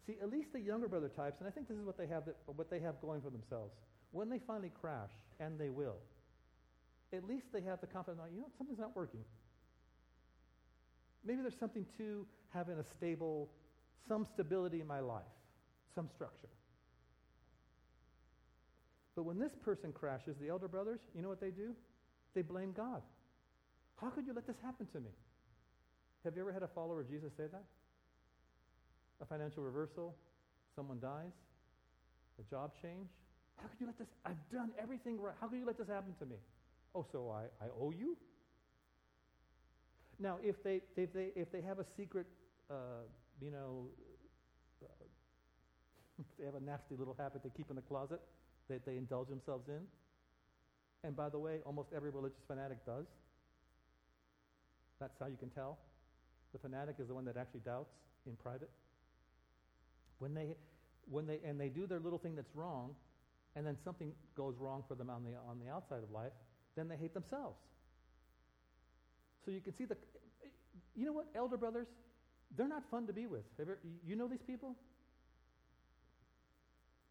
See, 0.05 0.15
at 0.21 0.29
least 0.29 0.53
the 0.53 0.59
younger 0.59 0.87
brother 0.87 1.09
types, 1.09 1.39
and 1.39 1.47
I 1.47 1.51
think 1.51 1.67
this 1.67 1.77
is 1.77 1.85
what 1.85 1.97
they 1.97 2.07
have, 2.07 2.25
that, 2.25 2.37
what 2.45 2.69
they 2.69 2.79
have 2.79 2.99
going 3.01 3.21
for 3.21 3.29
themselves. 3.29 3.73
When 4.11 4.29
they 4.29 4.39
finally 4.39 4.71
crash, 4.79 5.11
and 5.39 5.59
they 5.59 5.69
will, 5.69 5.97
at 7.13 7.25
least 7.25 7.47
they 7.53 7.61
have 7.61 7.81
the 7.81 7.87
confidence, 7.87 8.21
you 8.33 8.39
know, 8.39 8.47
something's 8.57 8.79
not 8.79 8.95
working. 8.95 9.19
Maybe 11.25 11.41
there's 11.41 11.59
something 11.59 11.85
to 11.97 12.25
having 12.53 12.77
a 12.79 12.85
stable, 12.97 13.49
some 14.07 14.25
stability 14.33 14.79
in 14.79 14.87
my 14.87 15.01
life, 15.01 15.23
some 15.93 16.07
structure. 16.15 16.47
But 19.15 19.23
when 19.23 19.39
this 19.39 19.51
person 19.63 19.91
crashes, 19.91 20.35
the 20.39 20.47
elder 20.47 20.67
brothers, 20.67 20.99
you 21.13 21.21
know 21.21 21.29
what 21.29 21.41
they 21.41 21.49
do? 21.49 21.75
They 22.33 22.41
blame 22.41 22.73
God. 22.75 23.01
How 24.01 24.09
could 24.09 24.27
you 24.27 24.33
let 24.33 24.45
this 24.45 24.55
happen 24.63 24.87
to 24.93 24.99
me? 24.99 25.09
Have 26.23 26.35
you 26.35 26.41
ever 26.41 26.51
had 26.51 26.63
a 26.63 26.67
follower 26.67 27.01
of 27.01 27.09
Jesus 27.09 27.31
say 27.37 27.45
that? 27.51 27.63
A 29.21 29.25
financial 29.25 29.63
reversal, 29.63 30.15
someone 30.75 30.99
dies, 30.99 31.31
a 32.39 32.43
job 32.49 32.71
change. 32.81 33.07
How 33.57 33.67
could 33.67 33.79
you 33.79 33.85
let 33.87 33.97
this? 33.97 34.07
I've 34.25 34.49
done 34.51 34.71
everything 34.81 35.19
right. 35.19 35.33
How 35.41 35.47
could 35.47 35.57
you 35.57 35.65
let 35.65 35.77
this 35.77 35.87
happen 35.87 36.13
to 36.19 36.25
me? 36.25 36.35
Oh, 36.93 37.05
so 37.11 37.31
I, 37.31 37.43
I 37.63 37.69
owe 37.79 37.91
you? 37.91 38.17
Now, 40.19 40.37
if 40.43 40.63
they, 40.63 40.81
if 40.95 41.13
they, 41.13 41.29
if 41.35 41.51
they 41.51 41.61
have 41.61 41.79
a 41.79 41.85
secret, 41.95 42.27
uh, 42.69 43.05
you 43.41 43.51
know, 43.51 43.87
uh, 44.83 44.87
they 46.39 46.45
have 46.45 46.55
a 46.55 46.59
nasty 46.59 46.95
little 46.97 47.15
habit 47.17 47.43
they 47.43 47.51
keep 47.55 47.69
in 47.69 47.75
the 47.75 47.81
closet 47.81 48.19
that 48.69 48.85
they 48.85 48.97
indulge 48.97 49.29
themselves 49.29 49.67
in, 49.69 49.81
and 51.03 51.15
by 51.15 51.29
the 51.29 51.39
way, 51.39 51.59
almost 51.65 51.89
every 51.95 52.09
religious 52.09 52.41
fanatic 52.47 52.85
does. 52.85 53.05
That's 54.99 55.17
how 55.19 55.27
you 55.27 55.37
can 55.37 55.49
tell. 55.49 55.77
The 56.53 56.59
fanatic 56.59 56.95
is 56.99 57.07
the 57.07 57.13
one 57.13 57.25
that 57.25 57.37
actually 57.37 57.61
doubts 57.61 57.93
in 58.25 58.35
private. 58.35 58.69
When 60.19 60.33
they, 60.33 60.55
when 61.09 61.27
they, 61.27 61.39
and 61.45 61.59
they 61.59 61.69
do 61.69 61.85
their 61.85 61.99
little 61.99 62.17
thing 62.17 62.35
that's 62.35 62.55
wrong, 62.55 62.95
and 63.55 63.65
then 63.65 63.77
something 63.83 64.11
goes 64.35 64.55
wrong 64.59 64.83
for 64.87 64.95
them 64.95 65.09
on 65.09 65.23
the, 65.23 65.31
on 65.49 65.59
the 65.63 65.71
outside 65.71 66.03
of 66.03 66.11
life, 66.11 66.31
then 66.75 66.87
they 66.87 66.95
hate 66.95 67.13
themselves. 67.13 67.57
So 69.45 69.51
you 69.51 69.61
can 69.61 69.75
see 69.75 69.85
the, 69.85 69.97
you 70.95 71.05
know 71.05 71.13
what, 71.13 71.27
elder 71.35 71.57
brothers, 71.57 71.87
they're 72.55 72.67
not 72.67 72.83
fun 72.89 73.07
to 73.07 73.13
be 73.13 73.27
with. 73.27 73.43
Ever, 73.59 73.79
you 74.05 74.15
know 74.15 74.27
these 74.27 74.43
people? 74.45 74.75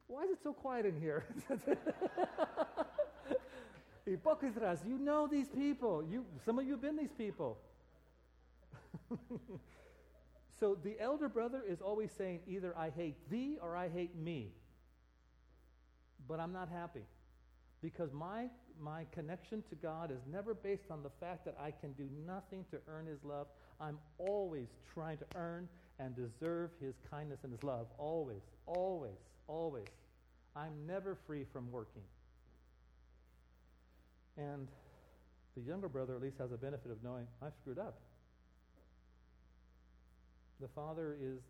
Why 0.06 0.22
is 0.24 0.30
it 0.30 0.38
so 0.42 0.52
quiet 0.52 0.86
in 0.86 1.00
here? 1.00 1.24
Hipócritas, 4.08 4.86
you 4.86 4.98
know 4.98 5.26
these 5.26 5.48
people. 5.48 6.04
You, 6.08 6.24
some 6.44 6.58
of 6.58 6.64
you 6.64 6.72
have 6.72 6.82
been 6.82 6.96
these 6.96 7.12
people. 7.16 7.58
so 10.60 10.76
the 10.82 10.96
elder 11.00 11.28
brother 11.28 11.62
is 11.66 11.80
always 11.80 12.12
saying 12.12 12.40
either 12.46 12.76
I 12.76 12.90
hate 12.90 13.16
thee 13.30 13.58
or 13.60 13.76
I 13.76 13.88
hate 13.88 14.16
me. 14.16 14.52
But 16.28 16.40
I'm 16.40 16.52
not 16.52 16.68
happy 16.68 17.02
because 17.82 18.12
my, 18.12 18.46
my 18.80 19.06
connection 19.12 19.62
to 19.70 19.74
God 19.74 20.10
is 20.10 20.20
never 20.30 20.54
based 20.54 20.90
on 20.90 21.02
the 21.02 21.10
fact 21.20 21.44
that 21.44 21.56
I 21.60 21.72
can 21.72 21.92
do 21.92 22.08
nothing 22.26 22.64
to 22.70 22.78
earn 22.88 23.06
his 23.06 23.22
love. 23.24 23.48
I'm 23.80 23.98
always 24.18 24.68
trying 24.94 25.18
to 25.18 25.26
earn 25.34 25.68
and 25.98 26.14
deserve 26.14 26.70
his 26.80 26.94
kindness 27.10 27.40
and 27.42 27.52
his 27.52 27.62
love. 27.62 27.86
Always, 27.98 28.42
always, 28.66 29.18
always. 29.48 29.86
I'm 30.54 30.72
never 30.86 31.16
free 31.26 31.44
from 31.52 31.70
working. 31.70 32.02
And 34.36 34.68
the 35.56 35.62
younger 35.62 35.88
brother 35.88 36.14
at 36.14 36.22
least 36.22 36.38
has 36.38 36.52
a 36.52 36.56
benefit 36.56 36.90
of 36.90 37.02
knowing, 37.02 37.26
I 37.42 37.48
screwed 37.60 37.78
up. 37.78 37.98
The 40.60 40.68
father 40.68 41.16
is 41.20 41.40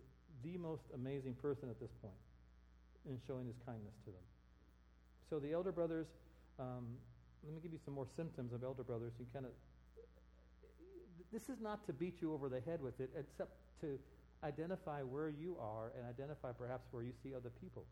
the 0.44 0.58
most 0.58 0.82
amazing 0.94 1.34
person 1.34 1.70
at 1.70 1.80
this 1.80 1.90
point 2.02 2.14
in 3.08 3.18
showing 3.26 3.46
his 3.46 3.56
kindness 3.64 3.94
to 4.04 4.10
them. 4.10 4.22
So 5.30 5.38
the 5.38 5.52
elder 5.52 5.72
brothers, 5.72 6.06
um, 6.58 6.86
let 7.44 7.54
me 7.54 7.60
give 7.60 7.72
you 7.72 7.78
some 7.84 7.94
more 7.94 8.06
symptoms 8.16 8.52
of 8.52 8.62
elder 8.62 8.82
brothers. 8.82 9.12
You 9.18 9.26
kind 9.32 9.46
of, 9.46 9.52
this 11.32 11.48
is 11.48 11.60
not 11.60 11.86
to 11.86 11.92
beat 11.92 12.18
you 12.20 12.32
over 12.32 12.48
the 12.48 12.60
head 12.60 12.80
with 12.80 13.00
it, 13.00 13.10
except 13.18 13.50
to 13.80 13.98
identify 14.44 15.02
where 15.02 15.28
you 15.28 15.56
are 15.60 15.92
and 15.96 16.06
identify 16.08 16.52
perhaps 16.52 16.86
where 16.90 17.02
you 17.02 17.12
see 17.22 17.34
other 17.34 17.50
people. 17.60 17.84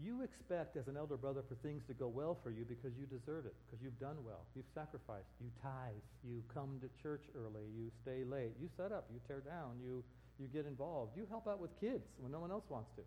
You 0.00 0.22
expect, 0.22 0.76
as 0.76 0.86
an 0.86 0.96
elder 0.96 1.16
brother, 1.16 1.42
for 1.48 1.56
things 1.56 1.82
to 1.88 1.94
go 1.94 2.06
well 2.06 2.38
for 2.42 2.50
you 2.50 2.64
because 2.64 2.96
you 2.96 3.06
deserve 3.06 3.46
it, 3.46 3.54
because 3.66 3.82
you've 3.82 3.98
done 3.98 4.16
well. 4.24 4.46
You've 4.54 4.70
sacrificed. 4.72 5.26
You 5.40 5.50
tithe. 5.60 6.06
You 6.22 6.42
come 6.54 6.78
to 6.80 6.88
church 7.02 7.22
early. 7.34 7.66
You 7.74 7.90
stay 8.02 8.22
late. 8.22 8.54
You 8.60 8.68
set 8.76 8.92
up. 8.92 9.10
You 9.12 9.18
tear 9.26 9.40
down. 9.40 9.80
You, 9.82 10.04
you 10.38 10.46
get 10.46 10.66
involved. 10.66 11.16
You 11.16 11.26
help 11.28 11.48
out 11.48 11.60
with 11.60 11.74
kids 11.80 12.06
when 12.18 12.30
no 12.30 12.38
one 12.38 12.52
else 12.52 12.64
wants 12.68 12.90
to. 12.94 13.02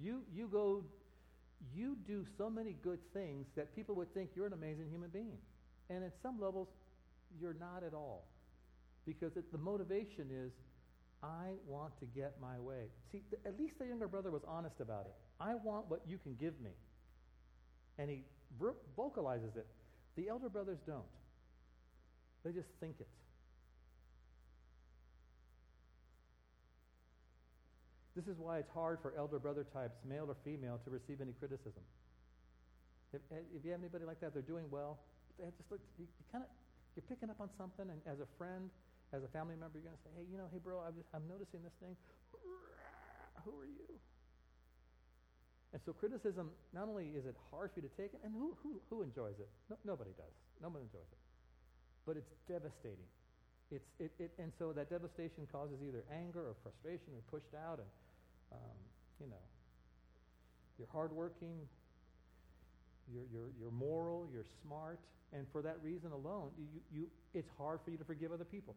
You, 0.00 0.22
you 0.32 0.46
go, 0.46 0.84
you 1.74 1.96
do 2.06 2.24
so 2.36 2.48
many 2.48 2.76
good 2.82 3.00
things 3.12 3.46
that 3.56 3.74
people 3.74 3.96
would 3.96 4.14
think 4.14 4.30
you're 4.36 4.46
an 4.46 4.52
amazing 4.52 4.88
human 4.90 5.10
being. 5.10 5.38
And 5.90 6.04
at 6.04 6.12
some 6.22 6.40
levels, 6.40 6.68
you're 7.40 7.56
not 7.58 7.82
at 7.84 7.94
all. 7.94 8.24
Because 9.04 9.36
it, 9.36 9.50
the 9.50 9.58
motivation 9.58 10.28
is, 10.30 10.52
I 11.22 11.54
want 11.66 11.98
to 12.00 12.06
get 12.06 12.34
my 12.40 12.58
way. 12.58 12.86
See, 13.10 13.22
th- 13.30 13.42
at 13.44 13.58
least 13.58 13.78
the 13.78 13.86
younger 13.86 14.06
brother 14.06 14.30
was 14.30 14.42
honest 14.46 14.80
about 14.80 15.06
it. 15.06 15.14
I 15.40 15.54
want 15.54 15.90
what 15.90 16.02
you 16.06 16.18
can 16.18 16.34
give 16.34 16.60
me. 16.60 16.70
And 17.98 18.08
he 18.08 18.22
ver- 18.58 18.76
vocalizes 18.96 19.56
it. 19.56 19.66
The 20.16 20.28
elder 20.28 20.48
brothers 20.48 20.78
don't, 20.86 21.06
they 22.44 22.52
just 22.52 22.68
think 22.80 22.96
it. 23.00 23.08
This 28.16 28.26
is 28.26 28.38
why 28.38 28.58
it's 28.58 28.70
hard 28.74 28.98
for 29.00 29.14
elder 29.16 29.38
brother 29.38 29.64
types, 29.72 29.94
male 30.04 30.26
or 30.26 30.36
female, 30.44 30.80
to 30.84 30.90
receive 30.90 31.20
any 31.20 31.32
criticism. 31.38 31.82
If, 33.12 33.20
eh, 33.30 33.46
if 33.54 33.64
you 33.64 33.70
have 33.70 33.80
anybody 33.80 34.04
like 34.04 34.20
that, 34.20 34.34
they're 34.34 34.42
doing 34.42 34.66
well. 34.70 34.98
They 35.38 35.46
just 35.56 35.70
look, 35.70 35.78
you, 35.98 36.06
you 36.06 36.24
kind 36.32 36.42
of, 36.42 36.50
you're 36.96 37.06
picking 37.08 37.30
up 37.30 37.40
on 37.40 37.48
something, 37.56 37.86
and 37.86 38.02
as 38.10 38.18
a 38.18 38.26
friend, 38.36 38.70
as 39.12 39.24
a 39.24 39.30
family 39.32 39.56
member, 39.56 39.80
you're 39.80 39.88
going 39.88 39.96
to 39.96 40.04
say, 40.04 40.12
hey, 40.16 40.26
you 40.28 40.36
know, 40.36 40.48
hey, 40.52 40.60
bro, 40.60 40.84
I'm, 40.84 40.92
just, 40.92 41.08
I'm 41.16 41.24
noticing 41.24 41.64
this 41.64 41.72
thing. 41.80 41.96
Who 43.44 43.54
are 43.56 43.70
you? 43.70 43.88
And 45.72 45.80
so 45.84 45.92
criticism, 45.92 46.50
not 46.72 46.88
only 46.88 47.12
is 47.16 47.24
it 47.24 47.36
hard 47.52 47.72
for 47.72 47.80
you 47.80 47.88
to 47.88 47.94
take 47.96 48.12
it, 48.12 48.20
and 48.24 48.32
who, 48.32 48.56
who, 48.64 48.80
who 48.88 49.00
enjoys 49.00 49.36
it? 49.40 49.48
No, 49.68 49.76
nobody 49.84 50.12
does. 50.16 50.32
Nobody 50.60 50.84
enjoys 50.84 51.08
it. 51.08 51.20
But 52.04 52.16
it's 52.16 52.28
devastating. 52.48 53.08
It's, 53.70 53.84
it, 54.00 54.12
it, 54.18 54.32
and 54.40 54.52
so 54.58 54.72
that 54.72 54.88
devastation 54.88 55.44
causes 55.52 55.76
either 55.84 56.04
anger 56.08 56.40
or 56.40 56.56
frustration 56.64 57.12
or 57.12 57.20
pushed 57.28 57.52
out. 57.52 57.80
And, 57.80 57.90
um, 58.52 58.78
you 59.20 59.28
know, 59.28 59.44
you're 60.78 60.88
hardworking, 60.92 61.68
you're, 63.12 63.28
you're, 63.32 63.52
you're 63.60 63.72
moral, 63.72 64.28
you're 64.32 64.48
smart, 64.64 65.00
and 65.32 65.44
for 65.52 65.60
that 65.62 65.76
reason 65.82 66.12
alone, 66.12 66.48
you, 66.56 66.80
you, 66.92 67.06
it's 67.34 67.48
hard 67.58 67.80
for 67.84 67.90
you 67.90 67.98
to 67.98 68.04
forgive 68.04 68.32
other 68.32 68.44
people. 68.44 68.74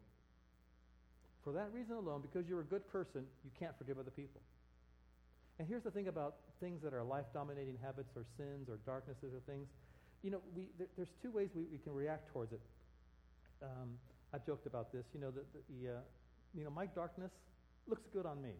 For 1.44 1.52
that 1.52 1.70
reason 1.72 1.96
alone, 1.96 2.22
because 2.22 2.48
you're 2.48 2.60
a 2.60 2.64
good 2.64 2.86
person, 2.88 3.24
you 3.44 3.50
can't 3.58 3.76
forgive 3.76 3.98
other 3.98 4.10
people. 4.10 4.40
And 5.58 5.68
here's 5.68 5.82
the 5.82 5.90
thing 5.90 6.08
about 6.08 6.36
things 6.60 6.82
that 6.82 6.94
are 6.94 7.02
life-dominating 7.02 7.78
habits 7.82 8.10
or 8.16 8.24
sins 8.36 8.68
or 8.68 8.78
darknesses 8.86 9.34
or 9.34 9.40
things. 9.46 9.66
You 10.22 10.30
know, 10.30 10.40
we, 10.54 10.68
there, 10.78 10.86
there's 10.96 11.12
two 11.22 11.30
ways 11.30 11.50
we, 11.54 11.64
we 11.70 11.78
can 11.78 11.94
react 11.94 12.32
towards 12.32 12.52
it. 12.52 12.60
Um, 13.62 13.98
I've 14.32 14.46
joked 14.46 14.66
about 14.66 14.92
this. 14.92 15.04
You 15.12 15.20
know, 15.20 15.30
the, 15.30 15.42
the 15.68 15.94
uh, 15.94 16.00
you 16.54 16.64
know, 16.64 16.70
my 16.70 16.86
darkness 16.86 17.30
looks 17.88 18.02
good 18.12 18.26
on 18.26 18.40
me. 18.40 18.54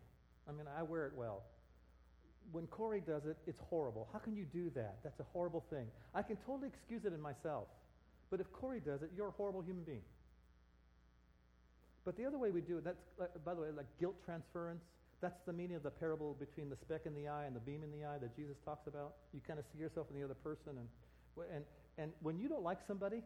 I 0.48 0.52
mean, 0.52 0.66
I 0.66 0.82
wear 0.82 1.06
it 1.06 1.12
well. 1.16 1.44
When 2.50 2.66
Corey 2.66 3.02
does 3.06 3.24
it, 3.26 3.36
it's 3.46 3.60
horrible. 3.70 4.08
How 4.12 4.18
can 4.18 4.34
you 4.34 4.44
do 4.44 4.70
that? 4.74 4.98
That's 5.04 5.20
a 5.20 5.26
horrible 5.32 5.64
thing. 5.70 5.86
I 6.14 6.22
can 6.22 6.36
totally 6.44 6.68
excuse 6.68 7.04
it 7.04 7.12
in 7.12 7.20
myself. 7.20 7.68
But 8.30 8.40
if 8.40 8.50
Corey 8.52 8.80
does 8.80 9.02
it, 9.02 9.10
you're 9.16 9.28
a 9.28 9.32
horrible 9.32 9.62
human 9.62 9.84
being. 9.84 10.02
But 12.04 12.16
the 12.16 12.24
other 12.26 12.38
way 12.38 12.50
we 12.50 12.60
do 12.60 12.78
it, 12.78 12.84
that's, 12.84 13.02
uh, 13.20 13.26
by 13.44 13.54
the 13.54 13.62
way, 13.62 13.68
like 13.76 13.86
guilt 14.00 14.16
transference, 14.24 14.82
that's 15.20 15.40
the 15.46 15.52
meaning 15.52 15.76
of 15.76 15.84
the 15.84 15.90
parable 15.90 16.36
between 16.38 16.68
the 16.68 16.76
speck 16.76 17.02
in 17.06 17.14
the 17.14 17.28
eye 17.28 17.44
and 17.46 17.54
the 17.54 17.60
beam 17.60 17.82
in 17.84 17.92
the 17.92 18.04
eye 18.04 18.18
that 18.18 18.34
Jesus 18.34 18.56
talks 18.64 18.88
about. 18.88 19.14
You 19.32 19.40
kind 19.46 19.58
of 19.58 19.64
see 19.72 19.78
yourself 19.78 20.08
in 20.12 20.18
the 20.18 20.24
other 20.24 20.34
person. 20.34 20.74
And, 20.78 20.88
and, 21.54 21.64
and 21.96 22.12
when 22.22 22.38
you 22.38 22.48
don't 22.48 22.64
like 22.64 22.78
somebody, 22.88 23.22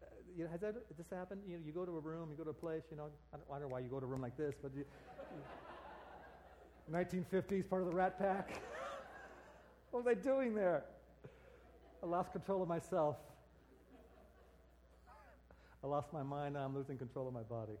uh, 0.00 0.06
you 0.36 0.44
know, 0.44 0.50
has 0.50 0.60
that, 0.60 0.76
this 0.96 1.06
happened? 1.10 1.42
You, 1.48 1.56
know, 1.56 1.62
you 1.66 1.72
go 1.72 1.84
to 1.84 1.96
a 1.96 2.00
room, 2.00 2.28
you 2.30 2.36
go 2.36 2.44
to 2.44 2.50
a 2.50 2.54
place, 2.54 2.82
you 2.92 2.96
know, 2.96 3.10
I 3.34 3.36
don't, 3.38 3.46
I 3.50 3.52
don't 3.54 3.62
know 3.62 3.74
why 3.74 3.80
you 3.80 3.88
go 3.88 3.98
to 3.98 4.06
a 4.06 4.08
room 4.08 4.22
like 4.22 4.36
this, 4.36 4.54
but 4.62 4.70
you, 4.76 4.84
1950s, 6.92 7.68
part 7.68 7.82
of 7.82 7.88
the 7.88 7.94
Rat 7.94 8.16
Pack. 8.18 8.62
what 9.90 10.04
was 10.04 10.10
I 10.10 10.14
doing 10.14 10.54
there? 10.54 10.84
I 12.02 12.06
lost 12.06 12.30
control 12.30 12.62
of 12.62 12.68
myself. 12.68 13.16
I 15.82 15.86
lost 15.86 16.12
my 16.12 16.22
mind, 16.22 16.54
now 16.54 16.64
I'm 16.64 16.74
losing 16.74 16.98
control 16.98 17.28
of 17.28 17.34
my 17.34 17.42
body. 17.42 17.78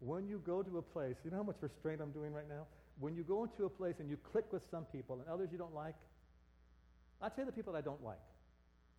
When 0.00 0.28
you 0.28 0.40
go 0.44 0.62
to 0.62 0.78
a 0.78 0.82
place, 0.82 1.16
you 1.24 1.30
know 1.30 1.38
how 1.38 1.42
much 1.42 1.56
restraint 1.60 2.00
I'm 2.00 2.12
doing 2.12 2.32
right 2.32 2.48
now? 2.48 2.66
When 2.98 3.14
you 3.14 3.22
go 3.22 3.44
into 3.44 3.64
a 3.64 3.70
place 3.70 3.96
and 3.98 4.08
you 4.08 4.16
click 4.16 4.52
with 4.52 4.62
some 4.70 4.84
people 4.86 5.20
and 5.20 5.28
others 5.28 5.48
you 5.52 5.58
don't 5.58 5.74
like, 5.74 5.94
I'll 7.20 7.30
tell 7.30 7.44
the 7.44 7.52
people 7.52 7.72
that 7.72 7.78
I 7.78 7.82
don't 7.82 8.02
like. 8.04 8.20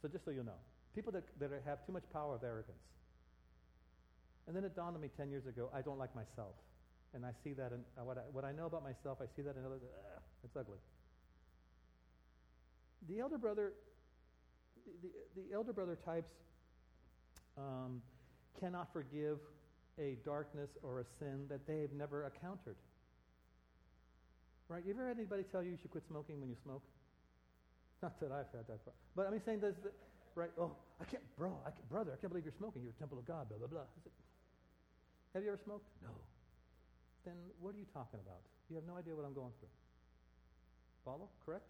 So 0.02 0.08
just 0.08 0.26
so 0.26 0.32
you 0.32 0.44
know, 0.44 0.58
people 0.96 1.12
that, 1.14 1.24
that 1.40 1.50
have 1.66 1.86
too 1.86 1.92
much 1.92 2.04
power 2.14 2.36
of 2.36 2.44
arrogance. 2.44 2.78
And 4.48 4.56
then 4.56 4.64
it 4.64 4.76
dawned 4.76 4.96
on 4.96 5.02
me 5.02 5.10
10 5.18 5.30
years 5.30 5.46
ago, 5.46 5.70
I 5.74 5.82
don't 5.82 6.00
like 6.00 6.16
myself. 6.16 6.54
And 7.14 7.26
I 7.26 7.32
see 7.44 7.54
that 7.54 7.72
in 7.72 7.82
uh, 7.98 8.04
what 8.04 8.18
I, 8.18 8.22
what 8.32 8.46
I 8.46 8.52
know 8.52 8.66
about 8.66 8.84
myself, 8.84 9.20
I 9.22 9.26
see 9.36 9.42
that 9.42 9.56
in 9.56 9.66
others, 9.66 9.82
uh, 9.84 10.20
it's 10.44 10.56
ugly. 10.56 10.78
The 13.10 13.20
elder 13.20 13.38
brother, 13.38 13.74
the, 14.86 15.10
the, 15.36 15.42
the 15.42 15.54
elder 15.54 15.74
brother 15.74 15.98
types 16.06 16.30
um, 17.58 18.02
cannot 18.60 18.92
forgive 18.94 19.40
a 20.00 20.18
darkness 20.24 20.70
or 20.84 21.00
a 21.00 21.06
sin 21.20 21.46
that 21.50 21.66
they've 21.68 21.92
never 21.94 22.26
encountered. 22.26 22.76
Right? 24.70 24.84
You 24.86 24.94
ever 24.94 25.08
had 25.08 25.18
anybody 25.18 25.44
tell 25.52 25.64
you 25.64 25.72
you 25.72 25.78
should 25.82 25.92
quit 25.92 26.04
smoking 26.08 26.40
when 26.40 26.50
you 26.50 26.56
smoke? 26.64 26.84
Not 28.04 28.20
that 28.20 28.32
I've 28.32 28.52
had 28.54 28.68
that. 28.68 28.84
Problem. 28.84 29.02
But 29.16 29.28
I 29.28 29.30
mean, 29.32 29.42
saying 29.46 29.62
this, 29.62 29.74
right? 30.36 30.52
Oh, 30.60 30.76
I 31.02 31.06
can't, 31.06 31.24
bro, 31.38 31.58
I 31.66 31.72
can't, 31.72 31.90
brother, 31.90 32.12
I 32.14 32.18
can't 32.22 32.30
believe 32.30 32.46
you're 32.46 32.60
smoking. 32.60 32.84
You're 32.84 32.94
a 32.94 33.02
temple 33.02 33.18
of 33.18 33.26
God, 33.26 33.50
blah, 33.50 33.58
blah, 33.58 33.68
blah. 33.68 33.88
It, 34.06 34.12
have 35.34 35.44
you 35.44 35.50
ever 35.50 35.60
smoked? 35.64 35.88
No. 36.04 36.14
Then 37.26 37.36
what 37.60 37.74
are 37.74 37.80
you 37.80 37.90
talking 37.94 38.20
about? 38.22 38.42
You 38.70 38.76
have 38.76 38.86
no 38.86 38.98
idea 38.98 39.16
what 39.16 39.26
I'm 39.26 39.34
going 39.34 39.54
through. 39.60 39.74
Follow? 41.06 41.30
Correct? 41.46 41.66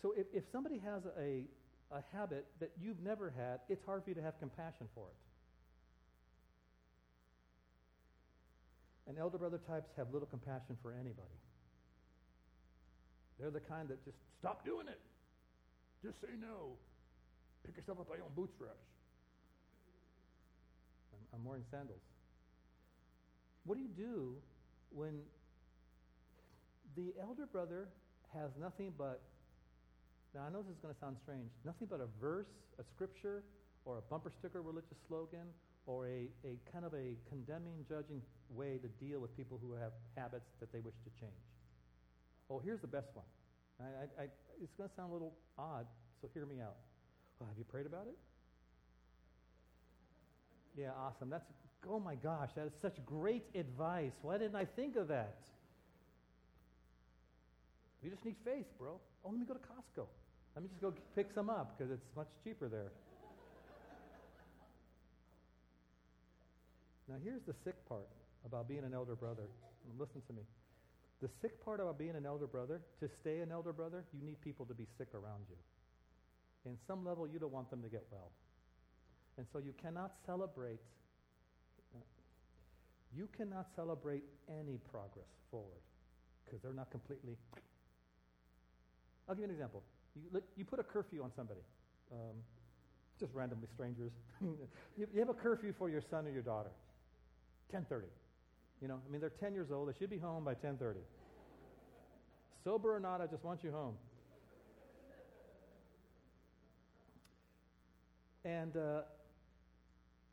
So 0.00 0.14
if, 0.16 0.26
if 0.32 0.44
somebody 0.52 0.78
has 0.78 1.02
a, 1.18 1.44
a 1.94 2.02
habit 2.16 2.44
that 2.60 2.72
you've 2.80 3.00
never 3.00 3.32
had, 3.36 3.60
it's 3.68 3.84
hard 3.86 4.02
for 4.02 4.10
you 4.10 4.16
to 4.16 4.22
have 4.22 4.38
compassion 4.40 4.88
for 4.94 5.06
it. 5.06 5.16
And 9.06 9.18
elder 9.18 9.38
brother 9.38 9.60
types 9.68 9.90
have 9.96 10.12
little 10.12 10.26
compassion 10.26 10.76
for 10.82 10.92
anybody. 10.92 11.38
They're 13.38 13.50
the 13.50 13.60
kind 13.60 13.88
that 13.88 14.04
just 14.04 14.16
stop 14.38 14.64
doing 14.64 14.88
it. 14.88 15.00
Just 16.02 16.20
say 16.20 16.34
no. 16.40 16.76
Pick 17.64 17.76
yourself 17.76 18.00
up 18.00 18.08
by 18.08 18.16
your 18.16 18.24
own 18.24 18.34
bootstraps. 18.34 18.84
I'm, 21.12 21.38
I'm 21.38 21.44
wearing 21.44 21.64
sandals. 21.70 22.02
What 23.64 23.76
do 23.76 23.82
you 23.82 23.88
do 23.88 24.36
when 24.90 25.20
the 26.96 27.14
elder 27.20 27.46
brother 27.46 27.88
has 28.34 28.50
nothing 28.60 28.92
but, 28.96 29.20
now 30.34 30.42
I 30.46 30.50
know 30.50 30.62
this 30.62 30.74
is 30.74 30.82
going 30.82 30.92
to 30.92 31.00
sound 31.00 31.16
strange, 31.22 31.50
nothing 31.64 31.86
but 31.88 32.00
a 32.00 32.08
verse, 32.20 32.50
a 32.78 32.84
scripture, 32.84 33.42
or 33.84 33.98
a 33.98 34.02
bumper 34.10 34.30
sticker 34.30 34.62
religious 34.62 34.98
slogan, 35.06 35.46
or 35.86 36.06
a, 36.06 36.28
a 36.44 36.58
kind 36.72 36.84
of 36.84 36.92
a 36.94 37.14
condemning, 37.28 37.84
judging 37.88 38.20
way 38.50 38.78
to 38.82 38.88
deal 39.04 39.20
with 39.20 39.36
people 39.36 39.60
who 39.60 39.74
have 39.74 39.92
habits 40.16 40.50
that 40.60 40.72
they 40.72 40.80
wish 40.80 40.96
to 41.04 41.10
change. 41.20 41.44
Oh, 42.50 42.58
here's 42.58 42.80
the 42.80 42.90
best 42.90 43.08
one. 43.14 43.26
I, 43.80 43.84
I, 43.84 44.24
I, 44.24 44.26
it's 44.62 44.74
going 44.74 44.88
to 44.88 44.94
sound 44.96 45.10
a 45.10 45.12
little 45.12 45.34
odd, 45.58 45.86
so 46.20 46.28
hear 46.32 46.46
me 46.46 46.60
out. 46.60 46.76
Well, 47.38 47.48
have 47.48 47.58
you 47.58 47.64
prayed 47.64 47.86
about 47.86 48.06
it? 48.06 48.16
Yeah, 50.76 50.90
awesome. 50.98 51.30
That's 51.30 51.46
oh 51.88 52.00
my 52.00 52.14
gosh, 52.14 52.50
that 52.56 52.66
is 52.66 52.72
such 52.80 52.96
great 53.04 53.44
advice. 53.54 54.12
Why 54.22 54.38
didn't 54.38 54.56
I 54.56 54.64
think 54.64 54.96
of 54.96 55.08
that? 55.08 55.36
You 58.02 58.10
just 58.10 58.24
need 58.24 58.36
faith, 58.44 58.66
bro. 58.78 59.00
Oh, 59.24 59.30
let 59.30 59.38
me 59.38 59.46
go 59.46 59.54
to 59.54 59.60
Costco. 59.60 60.06
Let 60.54 60.62
me 60.62 60.68
just 60.68 60.80
go 60.80 60.94
pick 61.14 61.30
some 61.34 61.50
up 61.50 61.76
because 61.76 61.92
it's 61.92 62.06
much 62.16 62.28
cheaper 62.44 62.68
there. 62.68 62.92
now, 67.08 67.16
here's 67.22 67.42
the 67.46 67.54
sick 67.64 67.74
part 67.88 68.08
about 68.46 68.68
being 68.68 68.84
an 68.84 68.94
elder 68.94 69.16
brother. 69.16 69.44
Listen 69.98 70.22
to 70.28 70.32
me. 70.32 70.42
The 71.22 71.28
sick 71.42 71.64
part 71.64 71.80
about 71.80 71.98
being 71.98 72.14
an 72.16 72.26
elder 72.26 72.46
brother, 72.46 72.80
to 73.00 73.08
stay 73.20 73.40
an 73.40 73.50
elder 73.50 73.72
brother, 73.72 74.04
you 74.12 74.24
need 74.26 74.40
people 74.40 74.66
to 74.66 74.74
be 74.74 74.86
sick 74.98 75.08
around 75.14 75.44
you. 75.48 75.56
In 76.70 76.76
some 76.86 77.04
level, 77.04 77.26
you 77.26 77.38
don't 77.38 77.52
want 77.52 77.70
them 77.70 77.82
to 77.82 77.88
get 77.88 78.04
well. 78.10 78.30
And 79.36 79.46
so 79.52 79.58
you 79.58 79.74
cannot 79.82 80.12
celebrate 80.26 80.80
you 83.16 83.28
cannot 83.36 83.66
celebrate 83.76 84.24
any 84.48 84.78
progress 84.90 85.30
forward 85.50 85.82
because 86.44 86.60
they're 86.62 86.72
not 86.72 86.90
completely. 86.90 87.36
I'll 89.28 89.36
give 89.36 89.42
you 89.42 89.44
an 89.44 89.50
example. 89.52 89.82
You, 90.16 90.42
you 90.56 90.64
put 90.64 90.78
a 90.78 90.84
curfew 90.84 91.22
on 91.22 91.32
somebody, 91.34 91.60
um, 92.12 92.36
just 93.18 93.34
randomly 93.34 93.68
strangers. 93.74 94.12
you, 94.40 95.08
you 95.12 95.20
have 95.20 95.28
a 95.28 95.34
curfew 95.34 95.74
for 95.76 95.88
your 95.88 96.02
son 96.10 96.26
or 96.26 96.30
your 96.30 96.42
daughter, 96.42 96.70
10:30. 97.72 98.04
You 98.80 98.88
know, 98.88 99.00
I 99.06 99.10
mean, 99.10 99.20
they're 99.20 99.30
10 99.30 99.54
years 99.54 99.70
old. 99.72 99.88
They 99.88 99.98
should 99.98 100.10
be 100.10 100.18
home 100.18 100.44
by 100.44 100.54
10:30. 100.54 100.96
Sober 102.64 102.94
or 102.94 103.00
not, 103.00 103.20
I 103.20 103.26
just 103.26 103.44
want 103.44 103.62
you 103.62 103.72
home. 103.72 103.96
and, 108.44 108.76
uh, 108.76 109.00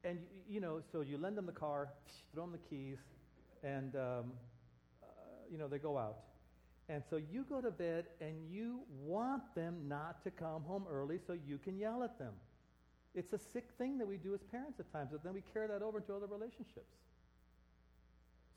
and 0.03 0.19
you, 0.19 0.55
you, 0.55 0.61
know, 0.61 0.81
so 0.91 1.01
you 1.01 1.17
lend 1.17 1.37
them 1.37 1.45
the 1.45 1.51
car, 1.51 1.89
throw 2.33 2.43
them 2.43 2.51
the 2.51 2.69
keys, 2.69 2.97
and, 3.63 3.95
um, 3.95 4.33
uh, 5.01 5.07
you 5.49 5.57
know, 5.57 5.67
they 5.67 5.77
go 5.77 5.97
out. 5.97 6.17
And 6.89 7.03
so 7.09 7.17
you 7.17 7.45
go 7.47 7.61
to 7.61 7.71
bed 7.71 8.05
and 8.19 8.35
you 8.49 8.81
want 9.03 9.43
them 9.55 9.87
not 9.87 10.23
to 10.23 10.31
come 10.31 10.63
home 10.63 10.85
early 10.91 11.19
so 11.25 11.37
you 11.47 11.57
can 11.57 11.77
yell 11.77 12.03
at 12.03 12.19
them. 12.19 12.33
It's 13.13 13.33
a 13.33 13.39
sick 13.39 13.69
thing 13.77 13.97
that 13.97 14.07
we 14.07 14.17
do 14.17 14.33
as 14.33 14.41
parents 14.41 14.79
at 14.79 14.91
times, 14.91 15.09
but 15.11 15.23
then 15.23 15.33
we 15.33 15.43
carry 15.53 15.67
that 15.67 15.81
over 15.81 15.99
into 15.99 16.13
other 16.13 16.27
relationships. 16.27 16.95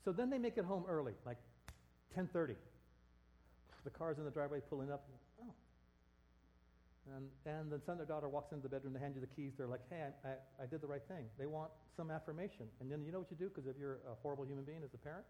So 0.03 0.11
then 0.11 0.29
they 0.29 0.37
make 0.37 0.57
it 0.57 0.65
home 0.65 0.85
early, 0.87 1.13
like 1.25 1.37
10:30. 2.15 2.55
The 3.83 3.89
car's 3.89 4.17
in 4.17 4.25
the 4.25 4.31
driveway 4.31 4.61
pulling 4.69 4.91
up. 4.91 5.07
Oh. 5.41 5.53
And, 7.15 7.29
and 7.45 7.71
then 7.71 7.81
son 7.85 7.99
or 7.99 8.05
daughter 8.05 8.29
walks 8.29 8.51
into 8.51 8.63
the 8.63 8.69
bedroom, 8.69 8.93
they 8.93 8.99
hand 8.99 9.13
you 9.15 9.21
the 9.21 9.27
keys. 9.27 9.53
They're 9.57 9.67
like, 9.67 9.81
hey, 9.89 10.09
I, 10.23 10.29
I, 10.29 10.63
I 10.63 10.65
did 10.65 10.81
the 10.81 10.87
right 10.87 11.03
thing. 11.07 11.25
They 11.37 11.45
want 11.45 11.69
some 11.95 12.09
affirmation. 12.09 12.67
And 12.79 12.91
then 12.91 13.03
you 13.05 13.11
know 13.11 13.19
what 13.19 13.29
you 13.29 13.37
do? 13.37 13.49
Because 13.49 13.67
if 13.67 13.77
you're 13.77 13.99
a 14.09 14.15
horrible 14.23 14.45
human 14.45 14.63
being 14.63 14.81
as 14.83 14.93
a 14.93 14.97
parent, 14.97 15.25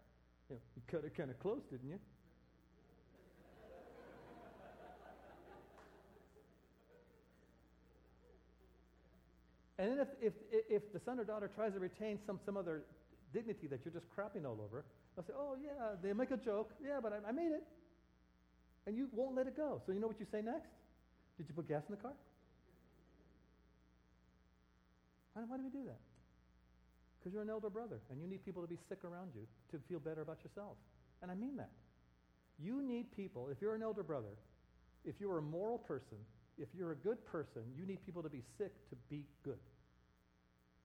you, 0.48 0.56
know, 0.56 0.60
you 0.74 0.82
cut 0.86 1.04
it 1.04 1.14
kind 1.14 1.30
of 1.30 1.38
close, 1.38 1.62
didn't 1.70 1.88
you? 1.88 1.98
And 9.78 9.92
then 9.92 9.98
if, 10.00 10.08
if, 10.22 10.32
if 10.70 10.92
the 10.92 11.00
son 11.00 11.18
or 11.18 11.24
daughter 11.24 11.50
tries 11.54 11.72
to 11.74 11.78
retain 11.78 12.18
some, 12.26 12.40
some 12.46 12.56
other 12.56 12.84
dignity 13.32 13.66
that 13.66 13.80
you're 13.84 13.92
just 13.92 14.06
crapping 14.16 14.46
all 14.46 14.58
over, 14.64 14.84
they'll 15.14 15.24
say, 15.26 15.34
oh, 15.36 15.56
yeah, 15.62 15.96
they 16.02 16.12
make 16.12 16.30
a 16.30 16.36
joke. 16.36 16.70
Yeah, 16.82 17.00
but 17.02 17.12
I, 17.12 17.28
I 17.28 17.32
made 17.32 17.52
it. 17.52 17.62
And 18.86 18.96
you 18.96 19.08
won't 19.12 19.34
let 19.34 19.46
it 19.46 19.56
go. 19.56 19.82
So 19.84 19.92
you 19.92 20.00
know 20.00 20.06
what 20.06 20.20
you 20.20 20.26
say 20.30 20.40
next? 20.40 20.70
Did 21.36 21.46
you 21.48 21.54
put 21.54 21.68
gas 21.68 21.82
in 21.88 21.94
the 21.94 22.00
car? 22.00 22.14
Why, 25.34 25.42
why 25.46 25.56
do 25.58 25.64
we 25.64 25.70
do 25.70 25.84
that? 25.84 26.00
Because 27.18 27.34
you're 27.34 27.42
an 27.42 27.50
elder 27.50 27.68
brother 27.68 28.00
and 28.10 28.20
you 28.20 28.26
need 28.26 28.44
people 28.44 28.62
to 28.62 28.68
be 28.68 28.78
sick 28.88 29.04
around 29.04 29.32
you 29.34 29.42
to 29.72 29.82
feel 29.88 29.98
better 29.98 30.22
about 30.22 30.38
yourself. 30.42 30.76
And 31.20 31.30
I 31.30 31.34
mean 31.34 31.56
that. 31.56 31.70
You 32.58 32.80
need 32.80 33.14
people, 33.14 33.48
if 33.50 33.60
you're 33.60 33.74
an 33.74 33.82
elder 33.82 34.02
brother, 34.02 34.38
if 35.04 35.16
you're 35.20 35.38
a 35.38 35.42
moral 35.42 35.76
person, 35.76 36.16
if 36.58 36.68
you're 36.76 36.92
a 36.92 36.96
good 36.96 37.24
person, 37.26 37.62
you 37.76 37.86
need 37.86 38.04
people 38.04 38.22
to 38.22 38.30
be 38.30 38.42
sick 38.58 38.72
to 38.90 38.96
be 39.10 39.24
good. 39.44 39.58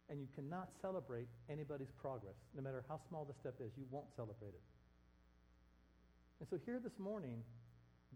And 0.09 0.19
you 0.19 0.27
cannot 0.35 0.69
celebrate 0.81 1.27
anybody's 1.49 1.91
progress. 2.01 2.35
No 2.55 2.61
matter 2.61 2.83
how 2.89 2.99
small 3.07 3.23
the 3.23 3.33
step 3.39 3.55
is, 3.61 3.71
you 3.77 3.85
won't 3.89 4.07
celebrate 4.15 4.49
it. 4.49 4.61
And 6.39 6.49
so 6.49 6.57
here 6.65 6.79
this 6.83 6.97
morning, 6.99 7.43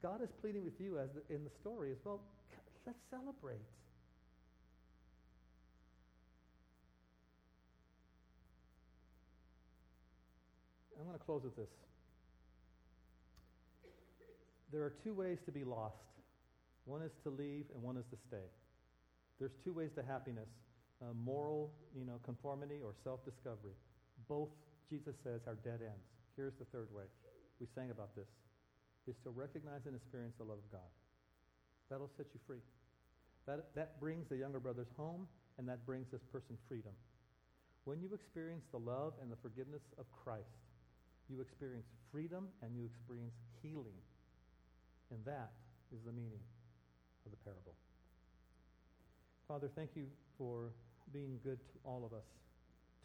God 0.02 0.22
is 0.22 0.30
pleading 0.42 0.66
with 0.66 0.80
you 0.80 1.00
as 1.00 1.10
the, 1.14 1.34
in 1.34 1.44
the 1.44 1.52
story 1.62 1.92
as 1.92 1.98
well. 2.04 2.22
Let's 2.86 3.00
celebrate. 3.10 3.62
I'm 11.00 11.06
going 11.06 11.18
to 11.18 11.24
close 11.24 11.44
with 11.44 11.56
this. 11.56 11.70
There 14.74 14.82
are 14.82 14.94
two 15.04 15.14
ways 15.14 15.38
to 15.46 15.52
be 15.52 15.64
lost. 15.64 16.15
One 16.86 17.02
is 17.02 17.12
to 17.24 17.30
leave 17.30 17.66
and 17.74 17.82
one 17.82 17.98
is 17.98 18.06
to 18.12 18.18
stay. 18.28 18.46
There's 19.40 19.58
two 19.66 19.74
ways 19.74 19.90
to 19.98 20.04
happiness, 20.04 20.48
uh, 21.02 21.14
moral, 21.14 21.74
you 21.98 22.06
know, 22.06 22.22
conformity 22.24 22.80
or 22.84 22.94
self-discovery. 23.04 23.76
Both, 24.30 24.50
Jesus 24.90 25.16
says, 25.24 25.42
are 25.48 25.58
dead 25.66 25.82
ends. 25.82 26.08
Here's 26.38 26.56
the 26.58 26.66
third 26.66 26.88
way. 26.94 27.04
We 27.60 27.68
sang 27.76 27.92
about 27.92 28.16
this. 28.16 28.30
Is 29.08 29.16
to 29.24 29.30
recognize 29.30 29.86
and 29.86 29.96
experience 29.96 30.34
the 30.38 30.46
love 30.46 30.58
of 30.58 30.72
God. 30.72 30.90
That'll 31.90 32.10
set 32.18 32.26
you 32.34 32.40
free. 32.48 32.64
That, 33.46 33.70
that 33.76 34.00
brings 34.00 34.26
the 34.30 34.38
younger 34.38 34.60
brothers 34.60 34.90
home, 34.98 35.28
and 35.60 35.70
that 35.70 35.86
brings 35.86 36.08
this 36.12 36.24
person 36.32 36.58
freedom. 36.68 36.92
When 37.84 38.02
you 38.02 38.10
experience 38.16 38.66
the 38.72 38.80
love 38.80 39.14
and 39.22 39.32
the 39.32 39.38
forgiveness 39.38 39.84
of 40.00 40.06
Christ, 40.12 40.58
you 41.30 41.42
experience 41.42 41.86
freedom 42.12 42.48
and 42.64 42.76
you 42.76 42.86
experience 42.86 43.38
healing. 43.62 44.02
And 45.12 45.24
that 45.26 45.54
is 45.94 46.02
the 46.04 46.12
meaning 46.12 46.42
of 47.26 47.32
the 47.32 47.42
parable. 47.44 47.74
Father, 49.48 49.70
thank 49.76 49.92
you 49.96 50.06
for 50.38 50.74
being 51.14 51.40
good 51.44 51.60
to 51.70 51.76
all 51.86 52.06
of 52.06 52.14
us. 52.14 52.26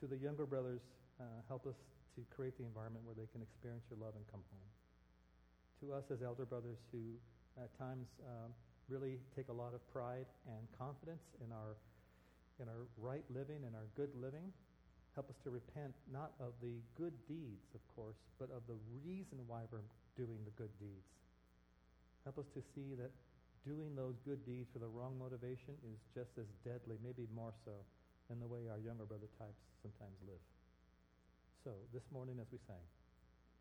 To 0.00 0.06
the 0.06 0.16
younger 0.16 0.46
brothers, 0.46 0.80
uh, 1.20 1.24
help 1.48 1.66
us 1.66 1.76
to 2.16 2.24
create 2.34 2.56
the 2.56 2.64
environment 2.64 3.04
where 3.04 3.14
they 3.14 3.28
can 3.32 3.42
experience 3.42 3.84
your 3.90 4.00
love 4.00 4.16
and 4.16 4.24
come 4.32 4.40
home. 4.48 4.70
To 5.84 5.92
us 5.92 6.04
as 6.12 6.24
elder 6.24 6.44
brothers 6.44 6.80
who 6.92 7.16
at 7.60 7.72
times 7.76 8.08
um, 8.24 8.52
really 8.88 9.20
take 9.36 9.48
a 9.48 9.56
lot 9.56 9.72
of 9.76 9.84
pride 9.92 10.26
and 10.48 10.64
confidence 10.76 11.22
in 11.44 11.52
our, 11.52 11.76
in 12.60 12.68
our 12.68 12.88
right 12.96 13.24
living 13.28 13.64
and 13.68 13.76
our 13.76 13.88
good 13.96 14.10
living, 14.16 14.52
help 15.14 15.28
us 15.28 15.36
to 15.44 15.50
repent 15.50 15.92
not 16.12 16.32
of 16.40 16.52
the 16.62 16.80
good 16.96 17.12
deeds, 17.28 17.68
of 17.74 17.82
course, 17.94 18.16
but 18.38 18.48
of 18.50 18.64
the 18.66 18.76
reason 19.04 19.38
why 19.46 19.62
we're 19.70 19.84
doing 20.16 20.40
the 20.44 20.54
good 20.56 20.72
deeds. 20.80 21.12
Help 22.24 22.38
us 22.38 22.48
to 22.54 22.60
see 22.74 22.96
that 22.96 23.12
doing 23.66 23.92
those 23.92 24.16
good 24.24 24.40
deeds 24.48 24.68
for 24.72 24.80
the 24.80 24.88
wrong 24.88 25.16
motivation 25.20 25.76
is 25.84 26.00
just 26.16 26.32
as 26.40 26.48
deadly, 26.64 26.96
maybe 27.04 27.28
more 27.34 27.52
so, 27.64 27.74
than 28.28 28.40
the 28.40 28.48
way 28.48 28.70
our 28.70 28.78
younger 28.78 29.04
brother 29.04 29.28
types 29.36 29.60
sometimes 29.82 30.16
live. 30.24 30.40
So, 31.64 31.76
this 31.92 32.06
morning 32.08 32.40
as 32.40 32.48
we 32.48 32.58
sang, 32.64 32.80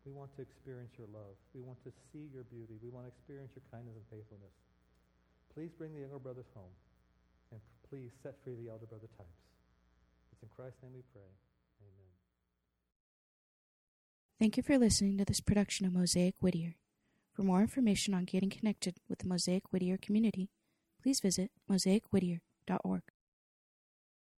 we 0.06 0.12
want 0.12 0.32
to 0.36 0.40
experience 0.40 0.96
your 0.96 1.10
love. 1.12 1.36
We 1.52 1.60
want 1.60 1.76
to 1.84 1.92
see 2.08 2.32
your 2.32 2.48
beauty. 2.48 2.80
We 2.80 2.88
want 2.88 3.04
to 3.04 3.12
experience 3.12 3.52
your 3.52 3.66
kindness 3.68 3.98
and 3.98 4.06
faithfulness. 4.08 4.54
Please 5.52 5.68
bring 5.76 5.92
the 5.92 6.00
younger 6.00 6.22
brothers 6.22 6.48
home, 6.56 6.72
and 7.52 7.60
please 7.90 8.08
set 8.22 8.40
free 8.40 8.56
the 8.56 8.70
elder 8.70 8.86
brother 8.86 9.10
types. 9.18 9.40
It's 10.32 10.40
in 10.40 10.48
Christ's 10.48 10.80
name 10.80 10.96
we 10.96 11.04
pray. 11.12 11.28
Amen. 11.84 12.12
Thank 14.38 14.56
you 14.56 14.62
for 14.62 14.78
listening 14.78 15.18
to 15.18 15.26
this 15.26 15.40
production 15.40 15.84
of 15.84 15.92
Mosaic 15.92 16.34
Whittier. 16.40 16.76
For 17.32 17.42
more 17.42 17.60
information 17.60 18.12
on 18.14 18.24
getting 18.24 18.50
connected 18.50 18.96
with 19.08 19.20
the 19.20 19.28
Mosaic 19.28 19.72
Whittier 19.72 19.96
community, 19.96 20.50
please 21.02 21.20
visit 21.20 21.50
mosaicwhittier.org. 21.70 23.02